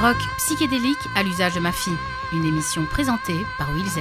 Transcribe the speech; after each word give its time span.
Rock 0.00 0.16
psychédélique 0.38 0.96
à 1.14 1.22
l'usage 1.22 1.54
de 1.54 1.60
ma 1.60 1.72
fille. 1.72 1.92
Une 2.32 2.46
émission 2.46 2.86
présentée 2.86 3.44
par 3.58 3.70
Will 3.70 3.86
Z. 3.86 3.98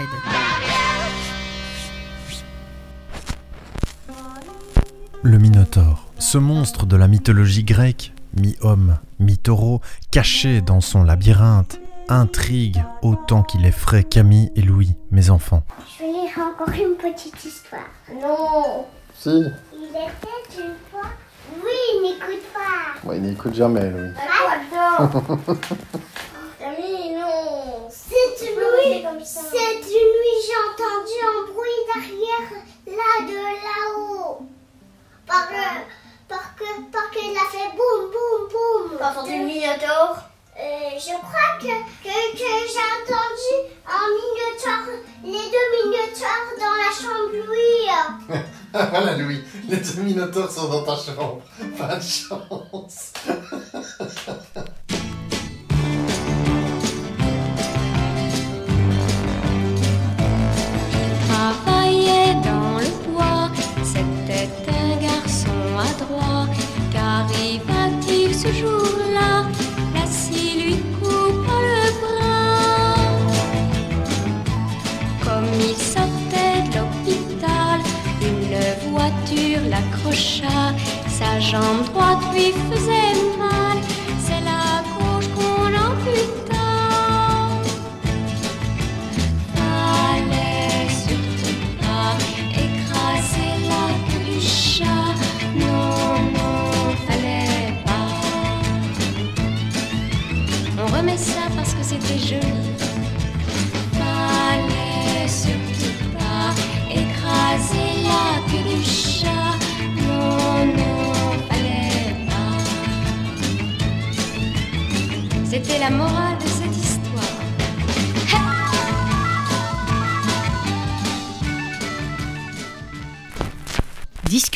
Le 5.24 5.38
Minotaure, 5.38 6.06
ce 6.18 6.38
monstre 6.38 6.86
de 6.86 6.96
la 6.96 7.10
mythologie 7.10 7.66
grecque, 7.66 8.14
mi-homme, 8.38 8.98
mi-taureau, 9.20 9.82
caché 10.10 10.62
dans 10.62 10.80
son 10.80 11.04
labyrinthe, 11.04 11.82
intrigue 12.08 12.82
autant 13.02 13.44
qu'il 13.44 13.66
effraie 13.66 14.06
Camille 14.06 14.54
et 14.56 14.62
Louis, 14.62 14.96
mes 15.12 15.30
enfants. 15.30 15.64
Je 15.98 16.06
vais 16.06 16.12
lire 16.12 16.38
encore 16.38 16.74
une 16.74 16.96
petite 16.96 17.44
histoire. 17.44 17.82
Non. 18.10 18.86
Si. 19.18 19.44
Il 19.74 19.90
était 19.90 20.62
une 20.62 20.76
fois. 20.90 21.10
Oui, 21.64 22.02
n'écoute 22.02 22.44
pas. 22.54 23.08
Ouais, 23.08 23.18
il 23.18 23.24
n'écoute 23.24 23.54
jamais, 23.54 23.90
Louis. 23.90 24.10
Ah, 24.22 24.58
non. 24.74 25.10
Non. 27.14 27.90
Cette 27.90 28.42
nuit, 28.42 29.06
cette 29.24 29.86
nuit, 29.86 30.38
j'ai 30.46 30.60
entendu 30.68 31.18
un 31.24 31.42
bruit 31.52 31.82
derrière, 31.94 32.50
là, 32.88 33.12
de 33.28 33.36
là-haut. 33.36 34.40
Par 35.28 35.48
que, 35.48 35.64
par 36.28 36.56
que, 36.56 36.70
par 36.92 37.10
qu'il 37.12 37.36
a 37.38 37.46
fait 37.50 37.70
boum, 37.76 38.12
boum, 38.12 38.42
boum. 38.52 38.98
T'as 38.98 39.12
entendu 39.12 39.38
le 39.40 39.46
minotaure? 39.46 40.18
Euh, 40.58 40.98
je 40.98 41.14
crois 41.18 41.52
que, 41.60 41.74
que, 42.04 42.18
que 42.34 42.52
j'ai 42.68 42.86
entendu 42.98 43.52
un 43.88 44.08
minotaure, 44.18 44.94
les 45.24 45.32
deux 45.50 45.68
minotaures 45.88 46.52
dans 46.60 46.76
la 46.76 46.92
chambre 46.92 47.32
de 47.32 47.42
Louis. 47.48 47.88
Ah, 48.74 48.86
voilà, 48.92 49.16
Louis. 49.18 49.42
Les 49.70 49.78
deux 49.78 50.02
minotaures 50.02 50.52
sont 50.52 50.68
dans 50.68 50.84
ta 50.84 50.96
chambre. 50.96 51.42
Pas 51.78 51.96
de 51.98 52.02
chance. 52.02 53.14
Jambe 81.50 81.84
droite 81.94 82.24
lui 82.32 82.52
faisait 82.70 82.99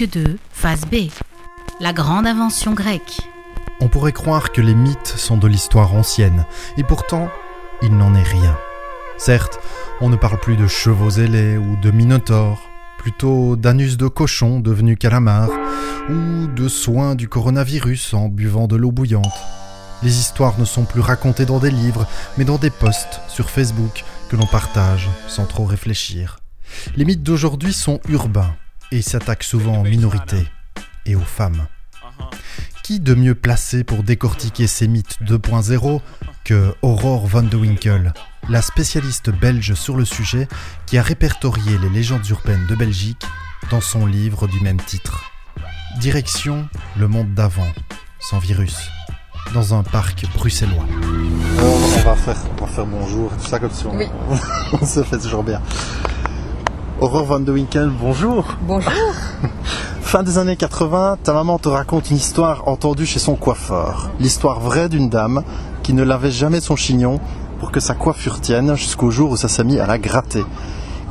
Disque 0.04 0.14
2, 0.14 0.38
phase 0.52 0.86
B. 0.92 1.10
La 1.80 1.94
grande 1.94 2.28
invention 2.28 2.74
grecque. 2.74 3.22
On 3.80 3.88
pourrait 3.88 4.12
croire 4.12 4.52
que 4.52 4.60
les 4.60 4.76
mythes 4.76 5.14
sont 5.16 5.38
de 5.38 5.48
l'histoire 5.48 5.94
ancienne, 5.94 6.46
et 6.78 6.84
pourtant, 6.84 7.30
il 7.82 7.96
n'en 7.96 8.14
est 8.16 8.24
rien. 8.24 8.58
Certes, 9.18 9.60
on 10.02 10.10
ne 10.10 10.16
parle 10.18 10.40
plus 10.40 10.58
de 10.58 10.68
chevaux 10.68 11.12
ailés 11.12 11.58
ou 11.58 11.78
de 11.78 11.92
minotaures, 11.92 12.70
plutôt 12.98 13.56
d'anus 13.56 13.96
de 13.96 14.08
cochon 14.08 14.60
devenu 14.60 14.98
calamar, 14.98 15.50
ou 16.10 16.48
de 16.48 16.68
soins 16.68 17.16
du 17.16 17.30
coronavirus 17.30 18.14
en 18.14 18.28
buvant 18.28 18.68
de 18.68 18.76
l'eau 18.76 18.92
bouillante. 18.92 19.40
Les 20.02 20.20
histoires 20.20 20.60
ne 20.60 20.66
sont 20.66 20.84
plus 20.84 21.02
racontées 21.02 21.46
dans 21.46 21.60
des 21.60 21.72
livres, 21.72 22.08
mais 22.38 22.46
dans 22.46 22.58
des 22.58 22.72
posts 22.72 23.22
sur 23.30 23.50
Facebook 23.50 24.04
que 24.30 24.36
l'on 24.36 24.48
partage 24.48 25.10
sans 25.28 25.46
trop 25.46 25.66
réfléchir. 25.66 26.40
Les 26.98 27.06
mythes 27.06 27.24
d'aujourd'hui 27.24 27.74
sont 27.74 28.02
urbains 28.10 28.56
et 28.94 29.02
s'attaquent 29.02 29.44
souvent 29.44 29.80
aux 29.80 29.84
minorités 29.84 30.46
et 31.08 31.16
aux 31.16 31.20
femmes. 31.20 31.66
Qui 32.84 33.00
de 33.00 33.16
mieux 33.16 33.34
placé 33.34 33.84
pour 33.84 34.04
décortiquer 34.04 34.68
ces 34.68 34.88
mythes 34.88 35.18
2.0 35.24 36.00
que 36.44 36.76
Aurore 36.84 37.26
van 37.26 37.42
de 37.42 37.58
Winkel, 37.58 38.14
la 38.50 38.62
spécialiste 38.62 39.32
belge 39.32 39.74
sur 39.74 39.98
le 39.98 40.06
sujet 40.06 40.48
qui 40.86 41.00
a 41.00 41.02
répertorié 41.02 41.80
les 41.80 41.90
légendes 41.90 42.28
urbaines 42.28 42.68
de 42.68 42.76
Belgique 42.76 43.26
dans 43.72 43.82
son 43.82 44.06
livre 44.06 44.48
du 44.48 44.60
même 44.60 44.80
titre? 44.80 45.24
Direction 46.00 46.68
le 46.96 47.08
monde 47.08 47.34
d'avant, 47.34 47.72
sans 48.20 48.38
virus, 48.38 48.78
dans 49.56 49.74
un 49.74 49.82
parc 49.82 50.26
bruxellois. 50.36 50.86
On 51.60 52.02
va 52.04 52.16
faire, 52.16 52.38
on 52.60 52.66
va 52.66 52.72
faire 52.72 52.86
bonjour 52.86 53.32
tout 53.32 53.48
ça 53.48 53.58
comme 53.58 53.72
si 53.72 53.88
on, 53.88 53.98
on 54.82 54.86
se 54.86 55.04
fait 55.04 55.18
toujours 55.18 55.44
bien. 55.44 55.62
Aurore 57.02 57.26
Van 57.26 57.40
de 57.40 57.52
Winkel, 57.52 57.90
bonjour. 57.90 58.46
Bonjour. 58.62 58.92
Fin 60.02 60.24
des 60.24 60.38
années 60.38 60.56
80, 60.56 61.18
ta 61.24 61.34
maman 61.34 61.58
te 61.58 61.68
raconte 61.68 62.12
une 62.12 62.18
histoire 62.18 62.68
entendue 62.68 63.06
chez 63.06 63.20
son 63.20 63.36
coiffeur. 63.36 64.12
L'histoire 64.20 64.60
vraie 64.60 64.90
d'une 64.90 65.10
dame 65.10 65.44
qui 65.82 65.94
ne 65.94 66.04
lavait 66.04 66.32
jamais 66.32 66.62
son 66.62 66.76
chignon 66.76 67.20
pour 67.60 67.72
que 67.72 67.80
sa 67.80 67.96
coiffure 67.96 68.40
tienne 68.40 68.76
jusqu'au 68.76 69.10
jour 69.10 69.32
où 69.32 69.38
ça 69.38 69.48
s'est 69.48 69.64
mis 69.64 69.80
à 69.80 69.88
la 69.88 69.98
gratter. 69.98 70.46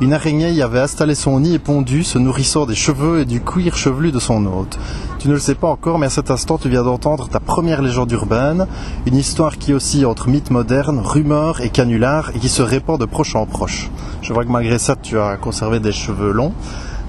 Une 0.03 0.11
araignée 0.11 0.51
y 0.51 0.61
avait 0.61 0.81
installé 0.81 1.15
son 1.15 1.39
nid 1.39 1.53
et 1.53 1.59
pondu, 1.59 2.03
se 2.03 2.17
nourrissant 2.17 2.65
des 2.65 2.75
cheveux 2.75 3.21
et 3.21 3.25
du 3.25 3.39
cuir 3.39 3.77
chevelu 3.77 4.11
de 4.11 4.19
son 4.19 4.45
hôte. 4.47 4.77
Tu 5.17 5.29
ne 5.29 5.33
le 5.33 5.39
sais 5.39 5.55
pas 5.55 5.69
encore, 5.69 5.97
mais 5.97 6.07
à 6.07 6.09
cet 6.09 6.29
instant, 6.29 6.57
tu 6.57 6.67
viens 6.67 6.83
d'entendre 6.83 7.29
ta 7.29 7.39
première 7.39 7.81
légende 7.81 8.11
urbaine, 8.11 8.67
une 9.05 9.15
histoire 9.15 9.57
qui 9.57 9.71
oscille 9.71 10.05
entre 10.05 10.27
mythe 10.27 10.51
moderne, 10.51 10.99
rumeur 10.99 11.61
et 11.61 11.69
canular, 11.69 12.31
et 12.35 12.39
qui 12.39 12.49
se 12.49 12.61
répand 12.61 12.99
de 12.99 13.05
proche 13.05 13.33
en 13.37 13.45
proche. 13.45 13.89
Je 14.21 14.33
vois 14.33 14.43
que 14.43 14.51
malgré 14.51 14.77
ça, 14.77 14.97
tu 15.01 15.17
as 15.17 15.37
conservé 15.37 15.79
des 15.79 15.93
cheveux 15.93 16.33
longs. 16.33 16.51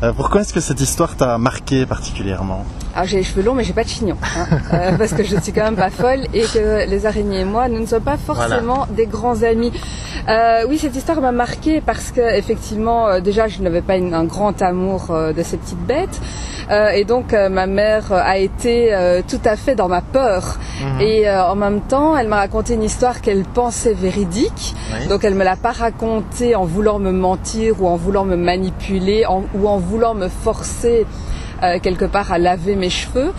Euh, 0.05 0.13
pourquoi 0.13 0.43
est-ce 0.43 0.55
que 0.55 0.61
cette 0.61 0.81
histoire 0.81 1.17
t'a 1.17 1.37
marqué 1.37 1.87
particulièrement? 1.87 2.65
Alors 2.95 3.07
j'ai 3.07 3.17
les 3.19 3.23
cheveux 3.25 3.43
longs 3.43 3.55
mais 3.55 3.65
j'ai 3.65 3.73
pas 3.73 3.83
de 3.85 3.89
chignon. 3.89 4.17
hein, 4.23 4.47
euh, 4.73 4.93
parce 4.97 5.13
que 5.13 5.25
je 5.25 5.37
suis 5.41 5.53
quand 5.53 5.65
même 5.65 5.77
pas 5.77 5.91
folle 5.91 6.21
et 6.33 6.43
que 6.43 6.89
les 6.89 7.07
araignées 7.07 7.41
et 7.41 7.45
moi, 7.45 7.69
nous 7.69 7.81
ne 7.81 7.87
sommes 7.87 8.03
pas 8.03 8.17
forcément 8.17 8.87
des 8.91 9.07
grands 9.07 9.43
amis. 9.43 9.73
Euh, 10.29 10.65
oui, 10.69 10.79
cette 10.79 10.95
histoire 10.97 11.21
m'a 11.21 11.33
marqué 11.33 11.81
parce 11.81 12.11
que 12.13 12.21
effectivement, 12.37 13.09
euh, 13.09 13.21
déjà, 13.21 13.49
je 13.49 13.61
n'avais 13.63 13.83
pas 13.83 13.97
une- 13.97 14.15
un 14.15 14.25
grand 14.25 14.63
amour 14.63 15.09
euh, 15.11 15.33
de 15.33 15.43
ces 15.43 15.57
petites 15.57 15.85
bêtes. 15.87 16.21
Euh, 16.71 16.91
et 16.91 17.05
donc 17.05 17.35
euh, 17.35 17.49
ma 17.51 17.67
mère 17.67 18.11
a 18.13 18.39
été 18.39 18.95
euh, 18.95 19.21
tout 19.29 19.41
à 19.45 19.57
fait 19.57 19.75
dans 19.75 19.89
ma 19.89 20.01
peur. 20.01 20.59
Et 21.01 21.29
euh, 21.29 21.45
en 21.45 21.57
même 21.57 21.81
temps, 21.83 22.17
elle 22.17 22.29
m'a 22.29 22.37
raconté 22.37 22.75
une 22.75 22.83
histoire 22.85 23.21
qu'elle 23.21 23.43
pensait 23.43 23.93
véridique. 23.93 24.75
Oui. 24.99 25.09
Donc 25.09 25.25
elle 25.25 25.35
me 25.35 25.45
l'a 25.45 25.57
pas 25.57 25.73
racontée 25.73 26.55
en 26.55 26.65
voulant 26.65 26.99
me 26.99 27.11
mentir 27.13 27.83
ou 27.83 27.89
en 27.89 27.97
voulant 27.97 28.25
me 28.25 28.37
manipuler 28.37 29.27
en- 29.27 29.43
ou 29.55 29.69
en 29.69 29.79
voulant 29.79 30.15
me 30.15 30.29
forcer 30.29 31.07
euh, 31.63 31.79
quelque 31.81 32.05
part 32.05 32.33
à 32.33 32.39
laver 32.39 32.75
mes 32.77 32.91
cheveux. 32.91 33.33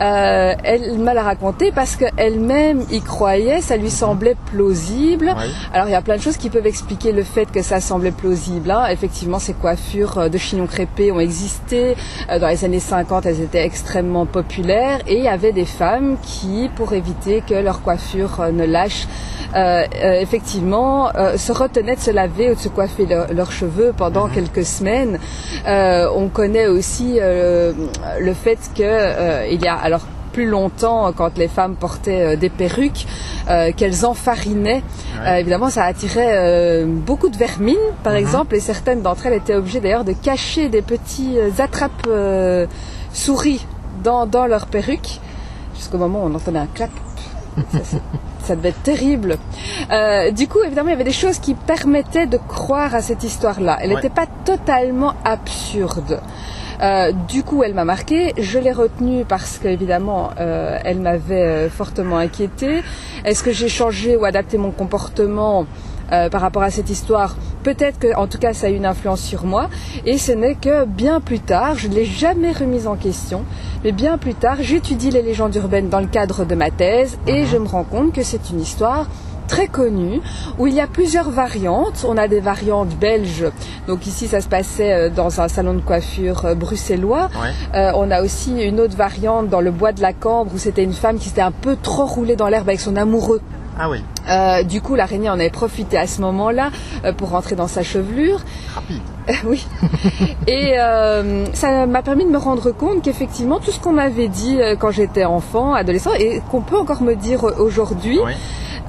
Euh, 0.00 0.54
elle 0.64 0.98
m'a 0.98 1.14
la 1.14 1.22
raconté 1.22 1.72
parce 1.72 1.96
qu'elle-même 1.96 2.84
y 2.90 3.00
croyait, 3.00 3.60
ça 3.60 3.76
lui 3.76 3.90
semblait 3.90 4.36
plausible. 4.50 5.34
Oui. 5.36 5.44
Alors 5.72 5.88
il 5.88 5.92
y 5.92 5.94
a 5.96 6.02
plein 6.02 6.16
de 6.16 6.22
choses 6.22 6.36
qui 6.36 6.50
peuvent 6.50 6.66
expliquer 6.66 7.12
le 7.12 7.22
fait 7.22 7.50
que 7.50 7.62
ça 7.62 7.80
semblait 7.80 8.10
plausible. 8.10 8.70
hein. 8.70 8.86
Effectivement, 8.90 9.38
ces 9.38 9.52
coiffures 9.54 10.18
euh, 10.18 10.28
de 10.28 10.38
chignon 10.38 10.66
crépé 10.66 11.12
ont 11.12 11.20
existé. 11.20 11.94
Dans 12.40 12.48
les 12.48 12.64
années 12.64 12.80
50, 12.80 13.26
elles 13.26 13.40
étaient 13.40 13.64
extrêmement 13.64 14.26
populaires 14.26 15.00
et 15.06 15.18
il 15.18 15.24
y 15.24 15.28
avait 15.28 15.52
des 15.52 15.64
femmes 15.64 16.16
qui, 16.22 16.70
pour 16.76 16.92
éviter 16.92 17.42
que 17.46 17.54
leur 17.54 17.82
coiffure 17.82 18.40
ne 18.52 18.64
lâche, 18.64 19.06
euh, 19.54 19.84
euh, 20.02 20.20
effectivement, 20.20 21.10
euh, 21.14 21.36
se 21.36 21.52
retenaient 21.52 21.96
de 21.96 22.00
se 22.00 22.10
laver 22.10 22.50
ou 22.50 22.54
de 22.54 22.58
se 22.60 22.68
coiffer 22.68 23.06
leur- 23.06 23.32
leurs 23.32 23.52
cheveux 23.52 23.92
pendant 23.96 24.28
quelques 24.28 24.64
semaines. 24.64 25.18
On 25.66 26.28
connaît 26.28 26.66
aussi 26.66 27.18
euh, 27.70 28.18
le 28.20 28.34
fait 28.34 28.58
que 28.74 28.82
euh, 28.82 29.46
il 29.50 29.60
y 29.62 29.68
a 29.68 29.74
alors 29.74 30.02
plus 30.32 30.46
longtemps 30.46 31.12
quand 31.12 31.36
les 31.36 31.48
femmes 31.48 31.76
portaient 31.76 32.22
euh, 32.22 32.36
des 32.36 32.48
perruques 32.48 33.06
euh, 33.48 33.70
qu'elles 33.76 34.04
enfarinaient. 34.04 34.82
Euh, 35.24 35.36
évidemment, 35.36 35.70
ça 35.70 35.84
attirait 35.84 36.32
euh, 36.32 36.86
beaucoup 36.86 37.28
de 37.28 37.36
vermine, 37.36 37.76
par 38.02 38.14
exemple, 38.14 38.54
et 38.54 38.60
certaines 38.60 39.02
d'entre 39.02 39.26
elles 39.26 39.34
étaient 39.34 39.54
obligées 39.54 39.80
d'ailleurs 39.80 40.04
de 40.04 40.12
cacher 40.12 40.68
des 40.68 40.82
petits 40.82 41.36
attrapes 41.58 42.08
souris 43.12 43.66
dans, 44.02 44.26
dans 44.26 44.46
leur 44.46 44.66
perruque, 44.66 45.20
jusqu'au 45.76 45.98
moment 45.98 46.24
où 46.24 46.28
on 46.28 46.34
entendait 46.34 46.58
un 46.58 46.66
clap 46.66 46.90
Ça, 47.72 47.98
ça 48.42 48.56
devait 48.56 48.70
être 48.70 48.82
terrible. 48.82 49.36
Euh, 49.90 50.30
du 50.30 50.48
coup, 50.48 50.58
évidemment, 50.64 50.88
il 50.88 50.92
y 50.92 50.94
avait 50.94 51.04
des 51.04 51.12
choses 51.12 51.38
qui 51.38 51.54
permettaient 51.54 52.26
de 52.26 52.36
croire 52.38 52.94
à 52.94 53.00
cette 53.02 53.24
histoire-là. 53.24 53.78
Elle 53.80 53.90
Ouais. 53.90 53.96
n'était 53.96 54.10
pas 54.10 54.26
totalement 54.44 55.14
absurde. 55.24 56.20
Euh, 56.82 57.12
du 57.28 57.44
coup, 57.44 57.62
elle 57.62 57.74
m'a 57.74 57.84
marqué. 57.84 58.32
Je 58.38 58.58
l'ai 58.58 58.72
retenue 58.72 59.24
parce 59.24 59.58
qu'évidemment, 59.58 60.30
euh, 60.40 60.78
elle 60.84 60.98
m'avait 61.00 61.68
fortement 61.68 62.18
inquiétée. 62.18 62.82
Est-ce 63.24 63.44
que 63.44 63.52
j'ai 63.52 63.68
changé 63.68 64.16
ou 64.16 64.24
adapté 64.24 64.58
mon 64.58 64.72
comportement? 64.72 65.66
Euh, 66.12 66.28
par 66.28 66.40
rapport 66.40 66.62
à 66.62 66.70
cette 66.70 66.90
histoire 66.90 67.36
Peut-être 67.62 67.98
que, 68.00 68.14
en 68.16 68.26
tout 68.26 68.38
cas, 68.38 68.54
ça 68.54 68.66
a 68.66 68.70
eu 68.70 68.76
une 68.76 68.86
influence 68.86 69.20
sur 69.20 69.44
moi. 69.44 69.68
Et 70.04 70.18
ce 70.18 70.32
n'est 70.32 70.56
que 70.56 70.84
bien 70.84 71.20
plus 71.20 71.38
tard, 71.38 71.76
je 71.76 71.88
ne 71.88 71.94
l'ai 71.94 72.04
jamais 72.04 72.52
remise 72.52 72.86
en 72.86 72.96
question, 72.96 73.44
mais 73.84 73.92
bien 73.92 74.18
plus 74.18 74.34
tard, 74.34 74.56
j'étudie 74.60 75.10
les 75.10 75.22
légendes 75.22 75.54
urbaines 75.54 75.88
dans 75.88 76.00
le 76.00 76.06
cadre 76.06 76.44
de 76.44 76.54
ma 76.54 76.70
thèse 76.70 77.18
et 77.26 77.46
je 77.46 77.56
me 77.56 77.66
rends 77.66 77.84
compte 77.84 78.12
que 78.12 78.22
c'est 78.22 78.50
une 78.50 78.60
histoire 78.60 79.06
très 79.48 79.66
connue 79.66 80.20
où 80.58 80.66
il 80.66 80.74
y 80.74 80.80
a 80.80 80.86
plusieurs 80.86 81.30
variantes. 81.30 82.04
On 82.08 82.16
a 82.16 82.26
des 82.26 82.40
variantes 82.40 82.96
belges. 82.98 83.46
Donc 83.86 84.06
ici, 84.06 84.26
ça 84.26 84.40
se 84.40 84.48
passait 84.48 84.92
euh, 84.92 85.10
dans 85.10 85.40
un 85.40 85.48
salon 85.48 85.74
de 85.74 85.80
coiffure 85.80 86.46
euh, 86.46 86.54
bruxellois. 86.54 87.28
Ouais. 87.40 87.78
Euh, 87.78 87.92
on 87.94 88.10
a 88.10 88.22
aussi 88.22 88.60
une 88.62 88.80
autre 88.80 88.96
variante 88.96 89.48
dans 89.48 89.60
le 89.60 89.70
bois 89.70 89.92
de 89.92 90.00
la 90.00 90.12
Cambre 90.12 90.52
où 90.54 90.58
c'était 90.58 90.84
une 90.84 90.94
femme 90.94 91.18
qui 91.18 91.28
s'était 91.28 91.42
un 91.42 91.52
peu 91.52 91.76
trop 91.80 92.06
roulée 92.06 92.36
dans 92.36 92.48
l'herbe 92.48 92.68
avec 92.68 92.80
son 92.80 92.96
amoureux. 92.96 93.40
Ah 93.78 93.88
oui, 93.88 94.04
Euh, 94.28 94.62
du 94.64 94.80
coup, 94.82 94.94
l'araignée 94.94 95.30
en 95.30 95.34
avait 95.34 95.48
profité 95.50 95.96
à 95.96 96.06
ce 96.06 96.20
moment-là 96.20 96.70
euh, 97.04 97.12
pour 97.12 97.30
rentrer 97.30 97.56
dans 97.56 97.68
sa 97.68 97.82
chevelure. 97.82 98.40
rapide. 98.74 99.00
oui. 99.46 99.66
Et 100.46 100.74
euh, 100.78 101.46
ça 101.54 101.86
m'a 101.86 102.02
permis 102.02 102.24
de 102.24 102.30
me 102.30 102.38
rendre 102.38 102.70
compte 102.72 103.02
qu'effectivement, 103.02 103.60
tout 103.60 103.70
ce 103.70 103.80
qu'on 103.80 103.92
m'avait 103.92 104.28
dit 104.28 104.58
quand 104.78 104.90
j'étais 104.90 105.24
enfant, 105.24 105.72
adolescent, 105.74 106.12
et 106.18 106.42
qu'on 106.50 106.60
peut 106.60 106.76
encore 106.76 107.02
me 107.02 107.14
dire 107.14 107.44
aujourd'hui, 107.58 108.20
Oui. 108.24 108.32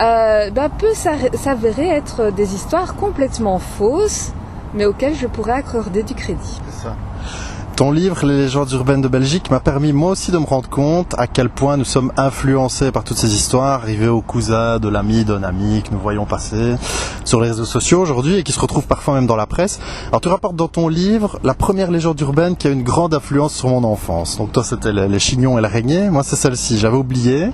euh, 0.02 0.50
bah, 0.52 0.70
peut 0.70 0.94
s'avérer 0.94 1.88
être 1.88 2.32
des 2.32 2.54
histoires 2.54 2.96
complètement 2.96 3.60
fausses, 3.60 4.32
mais 4.74 4.86
auxquelles 4.86 5.16
je 5.16 5.28
pourrais 5.28 5.54
accorder 5.54 6.04
du 6.04 6.14
crédit. 6.14 6.62
C'est 6.70 6.84
ça. 6.88 6.96
Ton 7.76 7.92
livre, 7.92 8.24
Les 8.28 8.38
légendes 8.38 8.72
urbaines 8.74 9.02
de 9.02 9.08
Belgique, 9.08 9.50
m'a 9.50 9.60
permis 9.60 9.94
moi 9.94 10.12
aussi 10.12 10.32
de 10.32 10.38
me 10.38 10.46
rendre 10.46 10.70
compte 10.70 11.16
à 11.18 11.26
quel 11.26 11.50
point 11.50 11.76
nous 11.76 11.86
sommes 11.86 12.14
influencés 12.18 12.92
par 12.92 13.04
toutes 13.04 13.18
ces 13.18 13.34
histoires 13.34 13.72
arrivées 13.82 14.08
au 14.08 14.22
cousin 14.22 14.78
de 14.78 14.88
l'ami 14.88 15.26
d'un 15.26 15.42
ami 15.42 15.82
que 15.82 15.92
nous 15.92 15.98
voyons 15.98 16.26
passer 16.26 16.76
sur 17.26 17.42
les 17.42 17.48
réseaux 17.48 17.66
sociaux 17.66 18.00
aujourd'hui 18.00 18.36
et 18.36 18.44
qui 18.44 18.52
se 18.52 18.60
retrouvent 18.60 18.86
parfois 18.86 19.16
même 19.16 19.26
dans 19.26 19.36
la 19.36 19.48
presse. 19.48 19.80
Alors 20.10 20.22
tu 20.22 20.28
rapportes 20.28 20.56
dans 20.56 20.68
ton 20.68 20.88
livre 20.88 21.40
la 21.44 21.56
première 21.56 21.90
légende 21.90 22.20
urbaine 22.22 22.56
qui 22.56 22.68
a 22.68 22.70
une 22.70 22.84
grande 22.84 23.16
influence 23.16 23.56
sur 23.56 23.70
mon 23.70 23.84
enfance. 23.84 24.38
Donc 24.38 24.52
toi 24.52 24.64
c'était 24.64 24.94
les 24.94 25.08
les 25.08 25.20
chignons 25.20 25.58
et 25.58 25.62
l'araignée, 25.62 26.12
moi 26.12 26.22
c'est 26.22 26.36
celle-ci, 26.36 26.78
j'avais 26.78 26.98
oublié. 26.98 27.50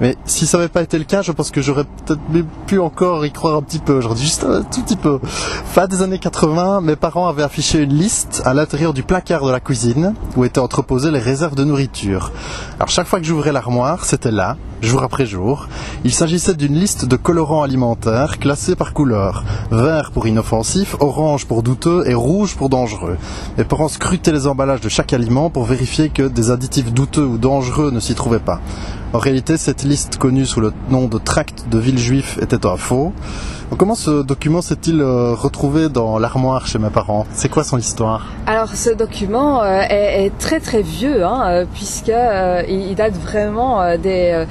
Mais 0.00 0.16
si 0.24 0.46
ça 0.46 0.58
n'avait 0.58 0.68
pas 0.68 0.82
été 0.82 0.98
le 0.98 1.04
cas, 1.04 1.22
je 1.22 1.32
pense 1.32 1.50
que 1.50 1.60
j'aurais 1.60 1.84
peut-être 1.84 2.20
pu 2.66 2.78
encore 2.78 3.26
y 3.26 3.32
croire 3.32 3.56
un 3.56 3.62
petit 3.62 3.78
peu 3.78 3.94
aujourd'hui, 3.94 4.24
juste 4.24 4.44
un 4.44 4.62
tout 4.62 4.82
petit 4.82 4.96
peu. 4.96 5.18
Fin 5.22 5.86
des 5.86 6.02
années 6.02 6.18
80, 6.18 6.80
mes 6.82 6.96
parents 6.96 7.28
avaient 7.28 7.42
affiché 7.42 7.82
une 7.82 7.94
liste 7.94 8.42
à 8.44 8.54
l'intérieur 8.54 8.92
du 8.92 9.02
placard 9.02 9.44
de 9.44 9.50
la 9.50 9.60
cuisine 9.60 10.14
où 10.36 10.44
étaient 10.44 10.60
entreposées 10.60 11.10
les 11.10 11.18
réserves 11.18 11.54
de 11.54 11.64
nourriture. 11.64 12.32
Alors 12.76 12.88
chaque 12.88 13.06
fois 13.06 13.18
que 13.18 13.26
j'ouvrais 13.26 13.52
l'armoire, 13.52 14.04
c'était 14.04 14.30
là, 14.30 14.56
jour 14.82 15.02
après 15.02 15.26
jour. 15.26 15.68
Il 16.04 16.12
s'agissait 16.12 16.54
d'une 16.54 16.74
liste 16.74 17.04
de 17.04 17.16
colorants 17.16 17.62
alimentaires 17.62 18.38
classés 18.38 18.76
par 18.76 18.92
couleur. 18.92 19.44
Vert 19.70 20.12
pour 20.12 20.26
inoffensif, 20.26 20.96
orange 21.00 21.46
pour 21.46 21.62
douteux 21.62 22.04
et 22.06 22.14
rouge 22.14 22.56
pour 22.56 22.68
dangereux. 22.68 23.16
Mes 23.56 23.64
parents 23.64 23.88
scrutaient 23.88 24.32
les 24.32 24.46
emballages 24.46 24.80
de 24.80 24.88
chaque 24.88 25.12
aliment 25.12 25.50
pour 25.50 25.64
vérifier 25.64 26.08
que 26.08 26.22
des 26.22 26.50
additifs 26.50 26.92
douteux 26.92 27.24
ou 27.24 27.38
dangereux 27.38 27.90
ne 27.90 28.00
s'y 28.00 28.14
trouvaient 28.14 28.38
pas. 28.38 28.60
En 29.14 29.18
réalité, 29.18 29.56
cette 29.56 29.84
liste 29.84 30.18
connue 30.18 30.44
sous 30.44 30.60
le 30.60 30.70
nom 30.90 31.06
de 31.06 31.16
tract 31.16 31.64
de 31.70 31.78
ville 31.78 31.98
juif 31.98 32.38
était 32.42 32.66
un 32.66 32.76
faux. 32.76 33.14
Comment 33.76 33.94
ce 33.94 34.22
document 34.22 34.60
s'est-il 34.60 35.00
euh, 35.00 35.34
retrouvé 35.34 35.88
dans 35.88 36.18
l'armoire 36.18 36.66
chez 36.66 36.78
mes 36.78 36.90
parents? 36.90 37.26
C'est 37.32 37.48
quoi 37.48 37.64
son 37.64 37.78
histoire? 37.78 38.26
Alors 38.46 38.74
ce 38.74 38.88
document 38.88 39.62
euh, 39.62 39.82
est, 39.90 40.32
très 40.38 40.58
très 40.58 40.80
vieux 40.80 41.22
hein, 41.22 41.42
euh, 41.46 41.64
puisque 41.74 42.10
il 42.66 42.94
date 42.94 43.12
vraiment 43.14 43.96
des, 43.98 44.46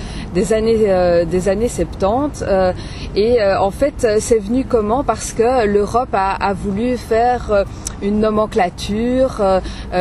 années 0.54 1.25
des 1.25 1.50
années 1.50 1.68
70 1.68 2.45
euh, 2.48 2.74
et 3.15 3.44
en 3.44 3.71
fait 3.71 4.07
c'est 4.19 4.38
venu 4.38 4.65
comment? 4.65 5.04
Parce 5.04 5.33
que 5.33 5.65
l'Europe 5.65 6.13
a, 6.13 6.54
voulu 6.54 6.95
faire 6.95 7.65
une 8.04 8.19
nomenclature 8.19 9.42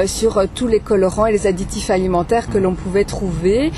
sur 0.04 0.44
tous 0.54 0.66
les 0.66 0.80
colorants 0.80 1.26
et 1.26 1.32
les 1.32 1.46
additifs 1.46 1.88
alimentaires 1.88 2.48
que 2.50 2.58
l'on 2.58 2.74
pouvait 2.74 3.04
trouver. 3.04 3.72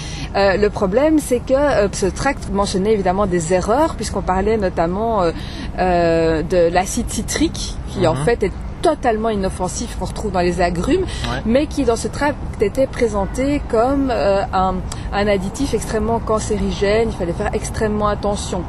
Le 0.69 0.73
problème 0.83 1.19
c'est 1.19 1.41
que 1.41 1.55
euh, 1.55 1.89
ce 1.93 2.07
tract 2.07 2.51
mentionnait 2.53 2.93
évidemment 2.93 3.27
des 3.27 3.45
erreurs 3.55 3.95
puisqu'on 3.95 4.21
parlait 4.35 4.59
notamment 4.59 5.23
euh, 5.23 5.33
euh, 5.79 6.43
de 6.43 6.61
l'acide 6.77 7.09
citrique 7.11 7.75
qui 7.91 8.07
en 8.07 8.15
Mhm. 8.15 8.25
fait 8.27 8.43
est 8.43 8.53
totalement 8.83 9.31
inoffensif 9.31 9.97
qu'on 9.99 10.05
retrouve 10.05 10.31
dans 10.31 10.41
les 10.51 10.61
agrumes, 10.61 11.01
Ouais. 11.31 11.43
mais 11.47 11.67
qui 11.67 11.85
dans 11.85 11.97
ce 11.97 12.07
tract 12.07 12.37
était 12.61 12.87
présenté 12.87 13.61
comme 13.69 14.07
euh, 14.13 14.43
un, 14.53 14.75
un 15.13 15.27
additif 15.27 15.75
extrêmement 15.75 16.21
cancérigène. 16.21 17.09
Il 17.13 17.17
fallait 17.21 17.33
faire 17.33 17.51
extrêmement 17.55 18.07
attention. 18.09 18.63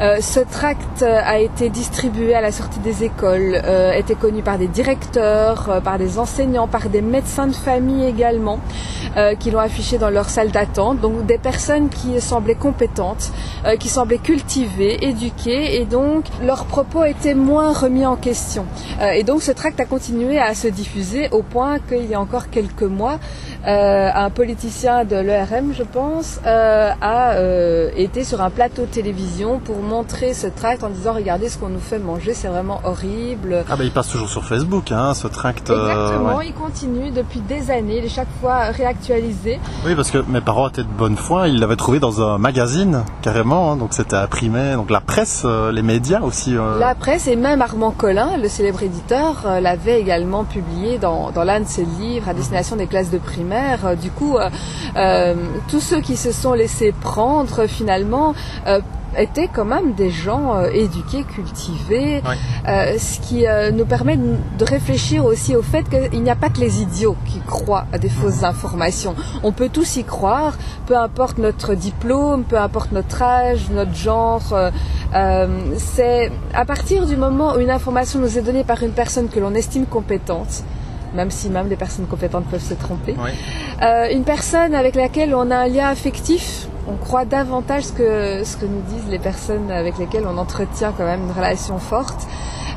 Euh, 0.00 0.20
ce 0.20 0.40
tract 0.40 1.02
euh, 1.02 1.20
a 1.24 1.38
été 1.38 1.68
distribué 1.68 2.34
à 2.34 2.40
la 2.40 2.50
sortie 2.50 2.80
des 2.80 3.04
écoles, 3.04 3.60
euh, 3.64 3.92
était 3.92 4.16
connu 4.16 4.42
par 4.42 4.58
des 4.58 4.66
directeurs, 4.66 5.80
par 5.84 5.98
des 5.98 6.18
enseignants, 6.18 6.66
par 6.66 6.88
des 6.88 7.02
médecins 7.02 7.46
de 7.46 7.54
famille 7.54 8.04
également, 8.06 8.58
qui 9.38 9.52
l'ont 9.52 9.60
affiché 9.60 9.96
dans 9.98 10.10
leur 10.10 10.28
salle 10.28 10.50
d'attente. 10.50 11.00
Donc 11.00 11.24
des 11.26 11.38
personnes 11.38 11.88
qui 11.88 12.20
semblaient 12.20 12.56
compétentes, 12.56 13.30
qui 13.78 13.88
semblaient 13.88 14.18
cultivées, 14.18 15.06
éduquées, 15.06 15.80
et 15.80 15.84
donc 15.84 16.24
leurs 16.42 16.64
propos 16.64 17.04
étaient 17.04 17.34
moins 17.34 17.72
remis 17.72 18.04
en 18.06 18.16
question. 18.16 18.66
Et 19.14 19.22
donc 19.22 19.42
ce 19.42 19.52
tract 19.52 19.78
a 19.78 19.84
continué 19.84 20.38
à 20.40 20.54
se 20.54 20.66
diffuser 20.66 21.28
au 21.30 21.42
point 21.42 21.78
qu'il 21.78 22.06
y 22.06 22.14
a 22.14 22.20
encore 22.20 22.50
quelques 22.50 22.82
mois, 22.82 23.18
un 23.64 24.30
politicien 24.30 25.04
de 25.04 25.16
l'ERM, 25.16 25.72
je 25.76 25.84
pense, 25.84 26.40
a 26.44 27.36
été 27.96 28.24
sur 28.24 28.40
un 28.42 28.50
plateau 28.50 28.82
de 28.82 28.86
télévision 28.90 29.60
pour 29.60 29.83
montrer 29.84 30.34
ce 30.34 30.46
tract 30.48 30.82
en 30.82 30.88
disant 30.88 31.12
regardez 31.12 31.48
ce 31.48 31.58
qu'on 31.58 31.68
nous 31.68 31.78
fait 31.80 31.98
manger, 31.98 32.34
c'est 32.34 32.48
vraiment 32.48 32.80
horrible. 32.84 33.64
Ah 33.70 33.76
ben 33.76 33.84
il 33.84 33.90
passe 33.92 34.08
toujours 34.08 34.28
sur 34.28 34.44
Facebook, 34.44 34.90
hein, 34.92 35.14
ce 35.14 35.26
tract. 35.28 35.70
euh, 35.70 35.74
Exactement, 35.88 36.36
ouais. 36.38 36.46
il 36.48 36.54
continue 36.54 37.10
depuis 37.10 37.40
des 37.40 37.70
années, 37.70 37.98
il 37.98 38.04
est 38.04 38.08
chaque 38.08 38.28
fois 38.40 38.64
réactualisé. 38.70 39.60
Oui, 39.86 39.94
parce 39.94 40.10
que 40.10 40.18
mes 40.28 40.40
parents 40.40 40.68
étaient 40.68 40.82
de 40.82 40.88
bonne 40.88 41.16
foi, 41.16 41.48
ils 41.48 41.60
l'avaient 41.60 41.76
trouvé 41.76 42.00
dans 42.00 42.20
un 42.22 42.38
magazine, 42.38 43.04
carrément, 43.22 43.72
hein, 43.72 43.76
donc 43.76 43.92
c'était 43.92 44.16
imprimé, 44.16 44.72
donc 44.74 44.90
la 44.90 45.00
presse, 45.00 45.42
euh, 45.44 45.70
les 45.70 45.82
médias 45.82 46.20
aussi. 46.22 46.56
euh, 46.56 46.78
La 46.78 46.94
presse 46.94 47.26
et 47.28 47.36
même 47.36 47.62
Armand 47.62 47.90
Collin, 47.92 48.36
le 48.42 48.48
célèbre 48.48 48.82
éditeur, 48.82 49.44
l'avait 49.60 50.00
également 50.00 50.44
publié 50.44 50.98
dans, 50.98 51.30
dans 51.30 51.44
l'un 51.44 51.60
de 51.60 51.68
ses 51.68 51.84
livres 51.84 52.28
à 52.28 52.34
destination 52.34 52.76
des 52.76 52.86
classes 52.86 53.10
de 53.10 53.18
primaire. 53.18 53.96
Du 54.00 54.10
coup, 54.10 54.36
tous 55.68 55.80
ceux 55.80 56.00
qui 56.00 56.16
se 56.16 56.32
sont 56.32 56.52
laissés 56.54 56.92
prendre 57.00 57.66
finalement 57.66 58.34
étaient 59.18 59.48
quand 59.48 59.64
même 59.64 59.94
des 59.94 60.10
gens 60.10 60.56
euh, 60.56 60.68
éduqués, 60.72 61.24
cultivés, 61.24 62.22
euh, 62.68 62.98
ce 62.98 63.20
qui 63.20 63.46
euh, 63.46 63.70
nous 63.70 63.86
permet 63.86 64.16
de 64.16 64.64
réfléchir 64.64 65.24
aussi 65.24 65.56
au 65.56 65.62
fait 65.62 65.84
qu'il 65.88 66.22
n'y 66.22 66.30
a 66.30 66.36
pas 66.36 66.50
que 66.50 66.60
les 66.60 66.82
idiots 66.82 67.16
qui 67.26 67.40
croient 67.40 67.86
à 67.92 67.98
des 67.98 68.08
fausses 68.08 68.42
informations. 68.42 69.14
On 69.42 69.52
peut 69.52 69.68
tous 69.68 69.96
y 69.96 70.04
croire, 70.04 70.54
peu 70.86 70.96
importe 70.96 71.38
notre 71.38 71.74
diplôme, 71.74 72.44
peu 72.44 72.58
importe 72.58 72.92
notre 72.92 73.22
âge, 73.22 73.70
notre 73.70 73.94
genre. 73.94 74.54
c'est 75.76 76.32
à 76.54 76.64
partir 76.64 77.06
du 77.06 77.16
moment 77.16 77.54
où 77.54 77.60
une 77.60 77.70
information 77.70 78.20
nous 78.20 78.38
est 78.38 78.42
donnée 78.42 78.64
par 78.64 78.82
une 78.82 78.92
personne 78.92 79.28
que 79.28 79.40
l'on 79.40 79.54
estime 79.54 79.86
compétente, 79.86 80.64
même 81.14 81.30
si 81.30 81.48
même 81.48 81.68
les 81.68 81.76
personnes 81.76 82.06
compétentes 82.06 82.46
peuvent 82.46 82.62
se 82.62 82.74
tromper, 82.74 83.14
une 83.80 84.24
personne 84.24 84.74
avec 84.74 84.94
laquelle 84.94 85.34
on 85.34 85.50
a 85.50 85.56
un 85.56 85.68
lien 85.68 85.88
affectif, 85.88 86.68
on 86.88 86.96
croit 86.96 87.24
davantage 87.24 87.84
ce 87.84 87.92
que, 87.92 88.44
ce 88.44 88.56
que 88.56 88.66
nous 88.66 88.82
disent 88.82 89.08
les 89.08 89.18
personnes 89.18 89.70
avec 89.70 89.98
lesquelles 89.98 90.26
on 90.26 90.38
entretient 90.38 90.92
quand 90.96 91.04
même 91.04 91.24
une 91.24 91.32
relation 91.32 91.78
forte. 91.78 92.26